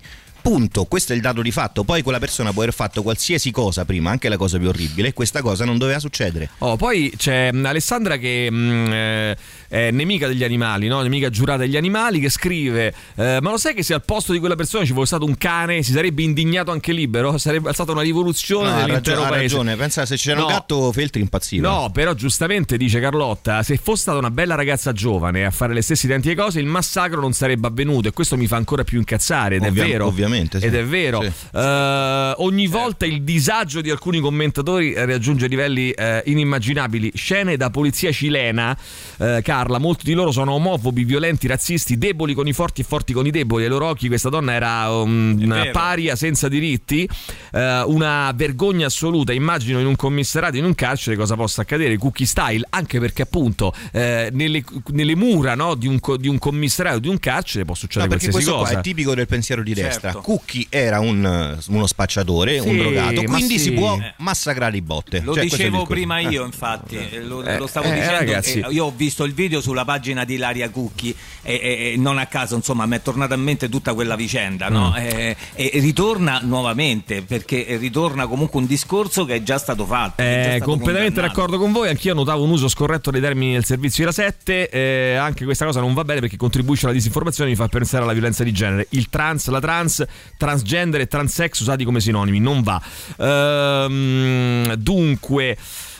[0.46, 1.82] Punto, questo è il dato di fatto.
[1.82, 5.12] Poi quella persona può aver fatto qualsiasi cosa prima, anche la cosa più orribile, e
[5.12, 6.50] questa cosa non doveva succedere.
[6.58, 9.36] Oh, poi c'è mh, Alessandra che mh, eh,
[9.66, 11.02] è nemica degli animali, no?
[11.02, 14.38] nemica giurata degli animali, che scrive: eh, Ma lo sai che se al posto di
[14.38, 17.38] quella persona ci fosse stato un cane, si sarebbe indignato anche libero?
[17.38, 19.42] Sarebbe stata una rivoluzione No, dell'intero ragione, paese.
[19.56, 19.76] ragione.
[19.76, 20.52] Pensa se c'era un No.
[20.52, 21.68] gatto, Feltri impazziva.
[21.68, 25.82] No, però giustamente dice Carlotta, se fosse stata una bella ragazza giovane a fare le
[25.82, 29.56] stesse identiche cose, il massacro non sarebbe avvenuto e questo mi fa ancora più incazzare
[29.56, 30.06] ed Ovvia- è vero.
[30.06, 30.66] ovviamente, sì.
[30.66, 31.22] Ed è vero.
[31.22, 31.30] Sì.
[31.54, 37.12] Eh, ogni volta il disagio di alcuni commentatori eh, raggiunge livelli eh, inimmaginabili.
[37.14, 38.76] Scene da polizia cilena,
[39.18, 43.12] eh, Carla, molti di loro sono omofobi, violenti, razzisti, deboli con i forti e forti
[43.12, 43.64] con i deboli.
[43.64, 47.08] Ai loro occhi questa donna era um, una paria senza diritti,
[47.52, 49.32] eh, una vergogna assoluta.
[49.32, 51.96] Immagino in un commissariato, in un carcere, cosa possa accadere.
[51.96, 56.98] Cookie style, anche perché appunto eh, nelle, nelle mura no, di, un, di un commissariato,
[56.98, 58.72] di un carcere può No, succedere perché qualsiasi questo cosa.
[58.72, 60.20] qua è tipico del pensiero di Certo.
[60.26, 63.66] Cookie era un, eh, uno spacciatore, Sì, un drogato, quindi sì.
[63.66, 64.14] si può Eh.
[64.18, 65.20] massacrare i botte.
[65.20, 66.22] Lo Cioè, dicevo prima Eh.
[66.30, 68.12] io, infatti, eh, lo, Eh, lo stavo eh, dicendo.
[68.12, 68.58] ragazzi.
[68.58, 72.18] eh, io ho visto il video sulla pagina di Laria Cucchi e, e- e non
[72.18, 74.90] a caso, insomma, mi è tornata a mente tutta quella vicenda, no?
[74.90, 74.96] Mm.
[74.96, 80.22] Eh, e ritorna nuovamente perché ritorna comunque un discorso che è già stato fatto.
[80.22, 84.02] Eh, stato completamente d'accordo con voi, anch'io notavo un uso scorretto dei termini del servizio
[84.02, 87.58] della 7, eh, anche questa cosa non va bene perché contribuisce alla disinformazione e mi
[87.58, 88.88] fa pensare alla violenza di genere.
[88.90, 90.04] Il trans, la trans,
[90.36, 92.80] transgender e transex usati come sinonimi, non va.
[93.18, 95.56] Ehm, dunque...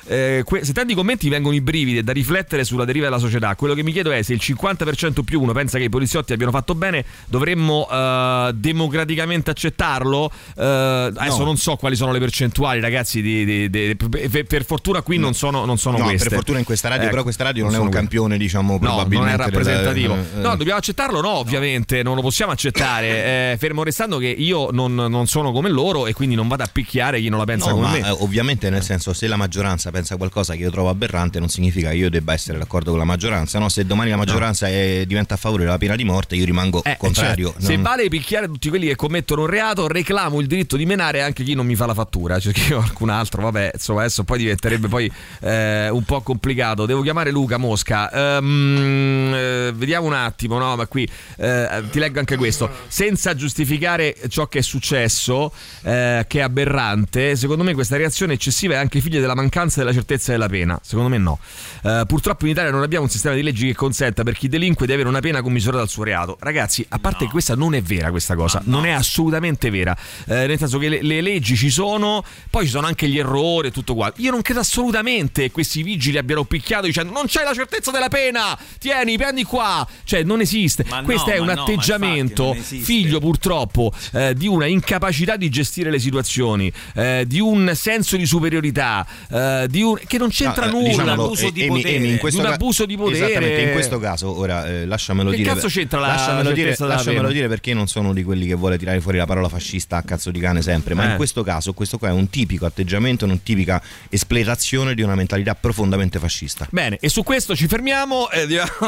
[0.09, 3.54] eh, que- se tanti commenti vengono i brividi e da riflettere sulla deriva della società,
[3.57, 6.52] quello che mi chiedo è se il 50% più uno pensa che i poliziotti abbiano
[6.52, 10.30] fatto bene, dovremmo eh, democraticamente accettarlo?
[10.57, 11.44] Eh, adesso No.
[11.44, 13.20] non so quali sono le percentuali, ragazzi.
[13.22, 16.28] Di, di- di- per, per fortuna qui non sono, non sono No, queste.
[16.28, 18.72] per fortuna in questa radio, Ecco, però questa radio non, è sono un campione, diciamo,
[18.74, 19.16] No, probabilmente.
[19.16, 20.14] non è della- rappresentativo.
[20.14, 20.40] eh, eh.
[20.42, 21.20] No, dobbiamo accettarlo?
[21.20, 23.24] No, ovviamente, non lo possiamo accettare.
[23.36, 26.68] Eh, fermo restando che io non, non sono come loro e quindi non vado a
[26.70, 28.07] picchiare chi non la pensa No, come me.
[28.07, 31.88] eh, ovviamente nel senso se la maggioranza pensa qualcosa che io trovo aberrante, non significa
[31.88, 33.59] che io debba essere d'accordo con la maggioranza.
[33.59, 36.84] No, se domani la maggioranza è- diventa a favore della pena di morte, io rimango
[36.84, 37.53] Eh, contrario.
[37.53, 40.84] cioè, Se Non- vale picchiare tutti quelli che commettono un reato, reclamo il diritto di
[40.84, 42.38] menare anche chi non mi fa la fattura.
[42.38, 46.84] Cioè, che qualcun altro, vabbè, insomma, adesso poi diventerebbe poi eh, un po' complicato.
[46.84, 48.11] Devo chiamare Luca Mosca.
[48.11, 50.76] Ehm, eh, vediamo un attimo, no?
[50.76, 52.68] Ma qui eh, ti leggo anche questo.
[52.88, 58.74] Senza giustificare ciò che è successo, eh, che è aberrante, secondo me questa reazione eccessiva
[58.74, 60.78] è anche figlia della mancanza della certezza della pena.
[60.82, 61.39] Secondo me no.
[61.82, 64.87] Eh, purtroppo in Italia non abbiamo un sistema di leggi che consenta per chi delinque
[64.87, 66.37] di avere una pena commisurata al suo reato.
[66.41, 69.97] Ragazzi, a parte che questa non è vera questa cosa, non è assolutamente vera.
[70.26, 73.68] Eh, nel senso che le, le leggi ci sono, poi ci sono anche gli errori
[73.68, 74.12] e tutto qua.
[74.16, 78.09] Io non credo assolutamente che questi vigili abbiano picchiato dicendo non c'è la certezza della
[78.09, 79.87] pena, tieni, prendi qua.
[80.05, 80.84] Cioè, non esiste.
[80.89, 85.91] Ma no, Questo è un no, atteggiamento figlio purtroppo eh, di una incapacità di gestire
[85.91, 90.70] le situazioni, eh, di un senso di superiorità, eh, di un- che non c'entra No,
[90.70, 90.89] eh, nulla.
[90.89, 93.16] diciamolo, eh, Emi- Emi, in questo di un ca- abuso di potere.
[93.27, 95.53] Esattamente, in questo caso, ora eh, lasciamelo Che dire.
[95.53, 99.01] cazzo c'entra la lasciamelo dire, lasciamelo dire perché non sono di quelli che vuole tirare
[99.01, 100.95] fuori la parola fascista a cazzo di cane sempre.
[100.95, 101.11] Ma Eh.
[101.11, 105.55] in questo caso, questo qua è un tipico atteggiamento, una tipica espletazione di una mentalità
[105.55, 106.66] profondamente fascista.
[106.70, 108.47] Bene, e su questo ci fermiamo, eh,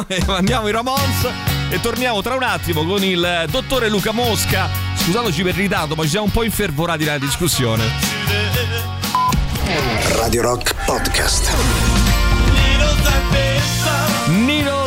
[0.09, 1.28] e mandiamo i Ramones
[1.70, 4.68] e torniamo tra un attimo con il dottore Luca Mosca.
[4.97, 7.84] Scusateci per il ritardo, ma ci siamo un po' infervorati nella discussione.
[10.16, 11.97] Radio Rock Podcast.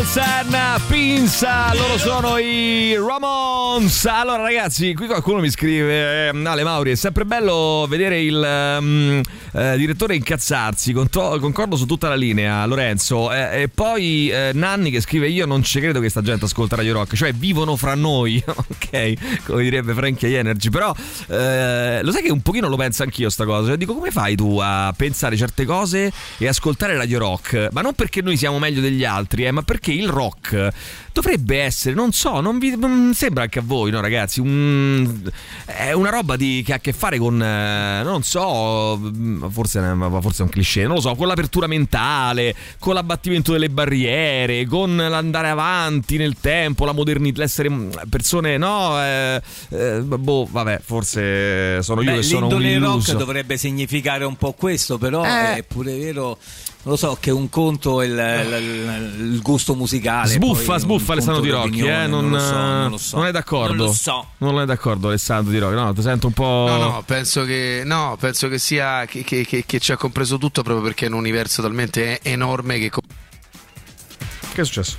[0.01, 4.05] Nicholson Pinza, loro sono i Ramones.
[4.05, 9.21] Allora, ragazzi, qui qualcuno mi scrive: ehm, Ale Mauri, è sempre bello vedere il ehm,
[9.53, 10.91] eh, direttore incazzarsi.
[10.91, 13.31] Conto- concordo su tutta la linea, Lorenzo.
[13.31, 16.75] Eh, e poi eh, Nanni che scrive: Io non ci credo che sta gente ascolta
[16.75, 19.43] Radio Rock, cioè vivono fra noi, ok?
[19.45, 20.69] Come direbbe Frankie Energy.
[20.69, 20.93] Però
[21.27, 23.67] eh, lo sai che un pochino lo penso anch'io, sta cosa.
[23.67, 27.69] Cioè, dico, come fai tu a pensare certe cose e ascoltare Radio Rock?
[27.71, 30.69] Ma non perché noi siamo meglio degli altri, eh, ma perché il rock
[31.13, 34.39] dovrebbe essere, non so, non vi non sembra anche a voi, no, ragazzi?
[34.39, 35.29] Un-
[35.65, 39.79] è una roba di- che ha a che fare con, eh, non so, mm, forse,
[40.21, 44.95] forse è un cliché, non lo so, con l'apertura mentale, con l'abbattimento delle barriere, con
[44.95, 49.01] l'andare avanti nel tempo, la modernità, l'essere mm, persone, no?
[49.03, 53.13] eh, eh, boh, vabbè, forse sono io Beh, che sono un l'indole rock illuso.
[53.17, 55.55] dovrebbe significare un po' questo, però Eh.
[55.57, 56.37] è pure vero.
[56.83, 60.27] Non lo so, che un conto è il, il- il gusto musicale.
[60.29, 62.07] Sbuffa, sbuffa Alessandro Di Rocchi, eh?
[62.07, 63.17] non, non lo so, non lo so.
[63.17, 63.73] non è d'accordo.
[63.75, 64.27] Non lo so.
[64.37, 66.65] Non è d'accordo Alessandro Di Rocchi, no, ti sento un po'...
[66.67, 70.39] No, no, penso che, no, penso che sia che, che- che- che ci ha compreso
[70.39, 74.97] tutto proprio perché è un universo talmente enorme che Che è successo?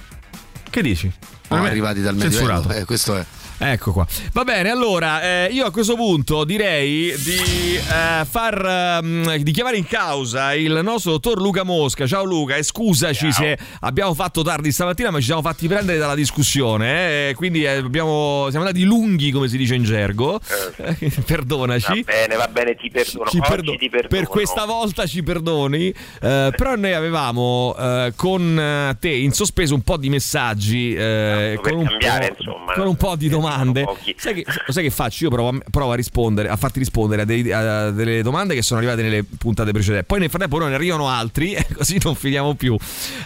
[0.71, 1.11] Che dici?
[1.49, 2.47] siamo arrivati dal Medioevo.
[2.49, 2.81] Censurato.
[2.81, 3.27] Eh, questo è.
[3.65, 4.05] Ecco qua.
[4.33, 9.77] Va bene, allora eh, io a questo punto direi di eh, far ehm, di chiamare
[9.77, 12.05] in causa il nostro dottor Luca Mosca.
[12.09, 16.17] Ciao Luca, e scusaci se abbiamo fatto tardi stamattina, ma ci siamo fatti prendere dalla
[16.17, 17.29] discussione.
[17.29, 20.41] eh, quindi eh, abbiamo- siamo andati lunghi, come si dice in gergo.
[20.79, 22.03] Eh, Perdonaci.
[22.03, 23.31] Va bene, va bene, ti perdono.
[23.31, 24.09] Ci perdo- ti perdono.
[24.09, 25.87] per questa volta ci perdoni,
[26.21, 27.77] eh, però noi avevamo
[28.17, 32.87] con te in sospeso un po' di messaggi eh, per con, un cambiare, po', con
[32.89, 33.51] un po' di domande.
[33.85, 34.15] Pochi.
[34.17, 35.25] Sai che, sai che faccio?
[35.25, 38.63] Io provo a, provo a rispondere, a farti rispondere a, dei- a delle domande che
[38.63, 40.07] sono arrivate nelle puntate precedenti.
[40.07, 42.77] Poi nel frattempo ora ne arrivano altri, così non finiamo più.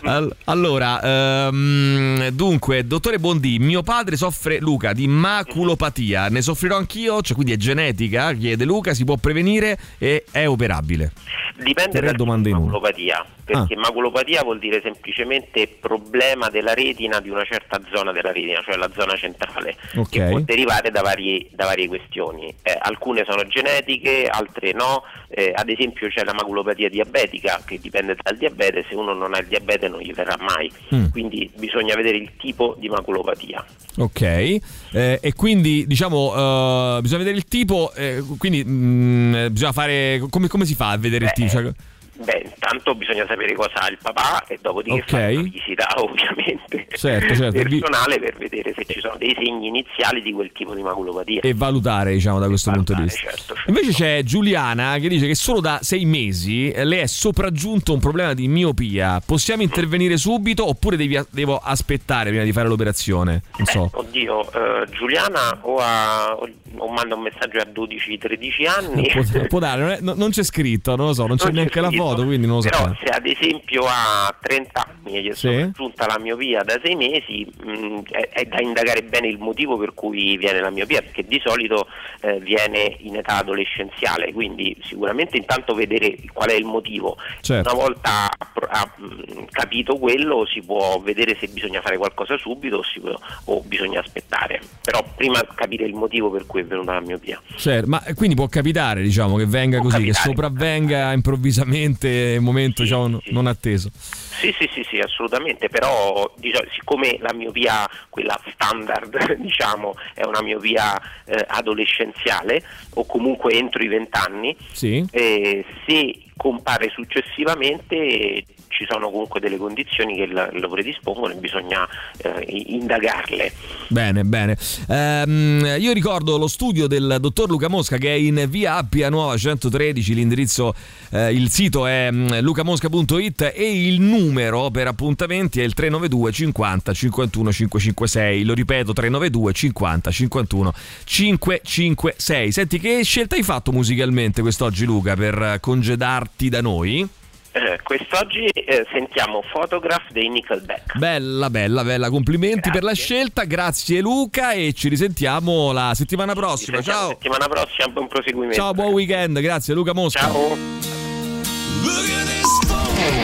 [0.02, 6.28] Al- allora, ehm, dunque, dottore Bondi, mio padre soffre, Luca, di maculopatia.
[6.28, 11.12] Ne soffrirò anch'io, cioè quindi è genetica, chiede Luca, si può prevenire e è operabile.
[11.58, 17.80] Dipende da domande maculopatia, perché maculopatia vuol dire semplicemente problema della retina di una certa
[17.94, 20.15] zona della retina, cioè la zona centrale, Ok.
[20.18, 22.54] Che può derivare da, vari- da varie questioni.
[22.62, 25.02] Eh, alcune sono genetiche, altre no.
[25.28, 29.38] Eh, ad esempio c'è la maculopatia diabetica che dipende dal diabete, se uno non ha
[29.38, 30.70] il diabete non gli verrà mai.
[30.94, 31.06] Mm.
[31.10, 33.64] Quindi bisogna vedere il tipo di maculopatia.
[33.98, 34.60] Ok, eh,
[34.92, 40.48] e quindi diciamo eh, bisogna vedere il tipo, eh, quindi mm, eh, bisogna fare come,
[40.48, 41.50] come si fa a vedere il tipo?
[41.50, 41.72] Cioè-
[42.18, 45.06] Beh, intanto bisogna sapere cosa ha il papà e dopodiché Ok.
[45.10, 47.62] fare una visita ovviamente Certo, certo.
[47.62, 51.40] personale per vedere se ci sono dei segni iniziali di quel tipo di maculopatia.
[51.42, 53.18] e valutare, diciamo, da questo punto di vista.
[53.30, 57.92] certo, Invece c'è Giuliana che dice che solo da sei mesi eh, le è sopraggiunto
[57.92, 59.20] un problema di miopia.
[59.24, 63.42] Possiamo intervenire subito oppure devi- devo aspettare prima di fare l'operazione?
[63.58, 63.90] Non so.
[63.92, 69.10] Oddio, eh, Giuliana o, ha, o, manda un messaggio a 12-13 anni.
[69.12, 71.52] Può, può dare, non, è- no- non c'è scritto, non lo so, non c'è Non
[71.52, 72.98] c'è neanche la scritto, foto, quindi non lo Però sappiamo.
[73.02, 75.48] se ad esempio a 30 anni gli è Sì.
[75.48, 79.94] sopraggiunta la miopia da sei mesi, mh, è, è da indagare bene il motivo per
[79.94, 81.86] cui viene la miopia, perché di solito
[82.20, 87.16] eh, viene in età adolescenziale, quindi sicuramente intanto vedere qual è il motivo.
[87.40, 87.72] Certo.
[87.74, 88.28] Una volta
[88.68, 94.00] ah, mh, capito quello si può vedere se bisogna fare qualcosa subito può- o bisogna
[94.00, 97.40] aspettare, però prima capire il motivo per cui è venuta la miopia.
[97.56, 103.06] Certo, ma quindi può capitare, diciamo, che venga così, che sopravvenga improvvisamente un momento diciamo,
[103.08, 103.90] n- non atteso.
[103.92, 110.42] Sì, sì, sì, sì, assolutamente, però diciamo, siccome la miopia, quella standard, diciamo, è una
[110.42, 110.94] miopia
[111.24, 112.62] eh, adolescenziale
[112.94, 115.04] o comunque entro i vent'anni, Sì.
[115.10, 118.44] eh, se compare successivamente
[118.76, 123.52] ci sono comunque delle condizioni che lo predispongono e bisogna eh, indagarle.
[123.88, 124.58] Bene, bene.
[124.88, 129.36] Ehm, io ricordo lo studio del dottor Luca Mosca che è in via Appia Nuova
[129.36, 130.74] 113, l'indirizzo,
[131.10, 136.92] eh, il sito è mm, lucamosca.it e il numero per appuntamenti è il 392 50
[136.92, 138.44] 51 556.
[138.44, 140.72] Lo ripeto, 392 50 51
[141.04, 142.52] 556.
[142.52, 147.08] Senti, che scelta hai fatto musicalmente quest'oggi Luca per congedarti da noi?
[147.56, 150.98] Eh, quest'oggi eh, sentiamo Photograph dei Nickelback.
[150.98, 152.10] Bella, bella, bella.
[152.10, 153.44] Complimenti per la scelta.
[153.44, 156.82] Grazie Luca e ci risentiamo la settimana prossima.
[156.82, 157.08] Ciao.
[157.08, 158.56] Settimana prossima, buon proseguimento.
[158.56, 159.40] Ciao, buon weekend.
[159.40, 160.20] Grazie Luca Mosca.
[160.20, 160.54] Ciao.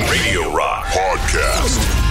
[0.08, 2.01] Radio Rock Podcast.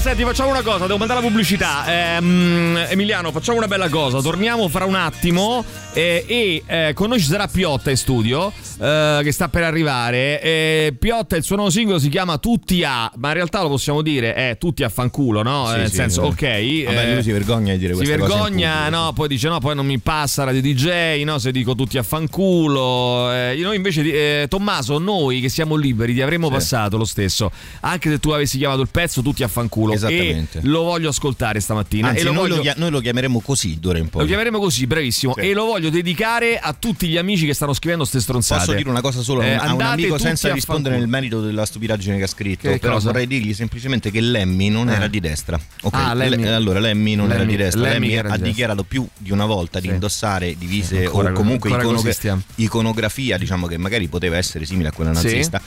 [0.00, 2.16] Allora, senti, facciamo una cosa, devo mandare la pubblicità.
[2.16, 4.22] Ehm, Emiliano, facciamo una bella cosa.
[4.22, 9.20] Torniamo fra un attimo eh, e eh, con noi ci sarà Piotta in studio, eh,
[9.22, 10.40] che sta per arrivare.
[10.40, 14.00] Eh, Piotta, il suo nuovo singolo si chiama Tutti a, ma in realtà lo possiamo
[14.00, 15.66] dire, è Tutti a fanculo, no?
[15.66, 16.28] Sì, Nel sì, senso, sì.
[16.28, 16.84] ok.
[16.86, 19.48] Vabbè, eh, lui si vergogna di dire si queste cose in vergogna, no, poi dice
[19.48, 23.30] no, poi non mi passa radio DJ, no, se dico tutti a fanculo.
[23.32, 27.52] Eh, noi invece, di- eh, Tommaso, noi che siamo liberi ti avremmo passato lo stesso,
[27.80, 29.88] anche se tu avessi chiamato il pezzo tutti a fanculo.
[29.94, 30.58] Esattamente.
[30.58, 32.08] E lo voglio ascoltare stamattina.
[32.08, 32.56] Anzi, e lo noi, voglio...
[32.56, 34.22] lo chia- noi lo chiameremo così d'ora in poi.
[34.22, 35.34] Lo chiameremo così, bravissimo.
[35.36, 35.40] Sì.
[35.40, 38.64] E lo voglio dedicare a tutti gli amici che stanno scrivendo ste stronzate.
[38.64, 41.08] Posso dire una cosa solo a Eh, un- a un andate amico senza rispondere nel
[41.08, 42.68] merito della stupidaggine che ha scritto.
[42.70, 43.10] Che però cosa?
[43.10, 44.94] vorrei dirgli semplicemente che Lemmy non Eh.
[44.94, 45.58] era di destra.
[45.82, 46.36] Ok, Ah, Lemmy.
[46.42, 47.80] Le- allora Lemmy non era Lemmy- di destra.
[47.82, 51.32] Lemmy Lemmy, era di ha dichiarato più di una volta di indossare divise Ancora o
[51.32, 55.24] co- comunque iconogra- iconografia, diciamo che magari poteva essere simile a quella Sì.
[55.24, 55.60] nazista.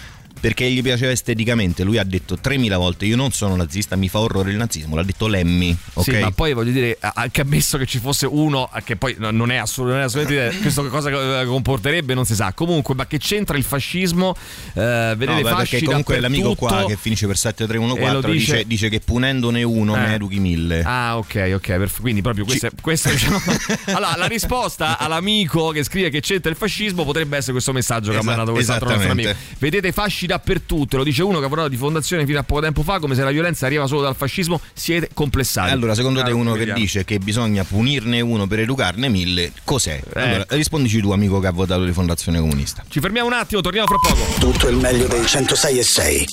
[0.43, 4.19] Perché gli piaceva esteticamente, lui ha detto 3000 volte io non sono nazista, mi fa
[4.19, 6.03] orrore il nazismo, l'ha detto Lemmy, ok?
[6.03, 9.51] Sì, ma poi voglio dire, anche ammesso che ci fosse uno, che poi no- non
[9.51, 12.51] è assolutamente, questo che cosa eh, comporterebbe, non si sa.
[12.51, 14.35] Comunque, ma che c'entra il fascismo?
[14.73, 18.67] Eh, vedete No, perché comunque l'amico qua che finisce per E 7314 lo dice- dice,
[18.67, 19.99] dice che punendone uno Eh.
[19.99, 20.83] ne educhi mille.
[20.83, 21.67] Ah, ok, ok.
[21.67, 23.39] perf- quindi proprio questa, questa diciamo-
[23.85, 28.17] allora, la risposta all'amico che scrive che c'entra il fascismo potrebbe essere questo messaggio che
[28.17, 29.33] ha mandato quest'altro nostro amico.
[29.57, 32.84] Vedete fasci dappertutto, lo dice uno che ha parlato di fondazione fino a poco tempo
[32.84, 35.71] fa, come se la violenza arriva solo dal fascismo, siete complessati.
[35.71, 40.01] Allora, secondo te uno che dice che bisogna punirne uno per educarne mille, cos'è?
[40.15, 40.21] Eh.
[40.21, 42.84] Allora, rispondici tu, amico che ha votato di Fondazione Comunista.
[42.88, 44.21] Ci fermiamo un attimo, torniamo fra poco.
[44.39, 46.25] Tutto il meglio dei 106 e 6.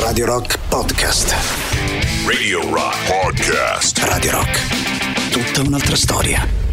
[0.00, 1.34] Radio Rock Podcast.
[2.26, 3.98] Radio Rock Podcast.
[3.98, 5.30] Radio Rock.
[5.30, 6.63] Tutta un'altra storia.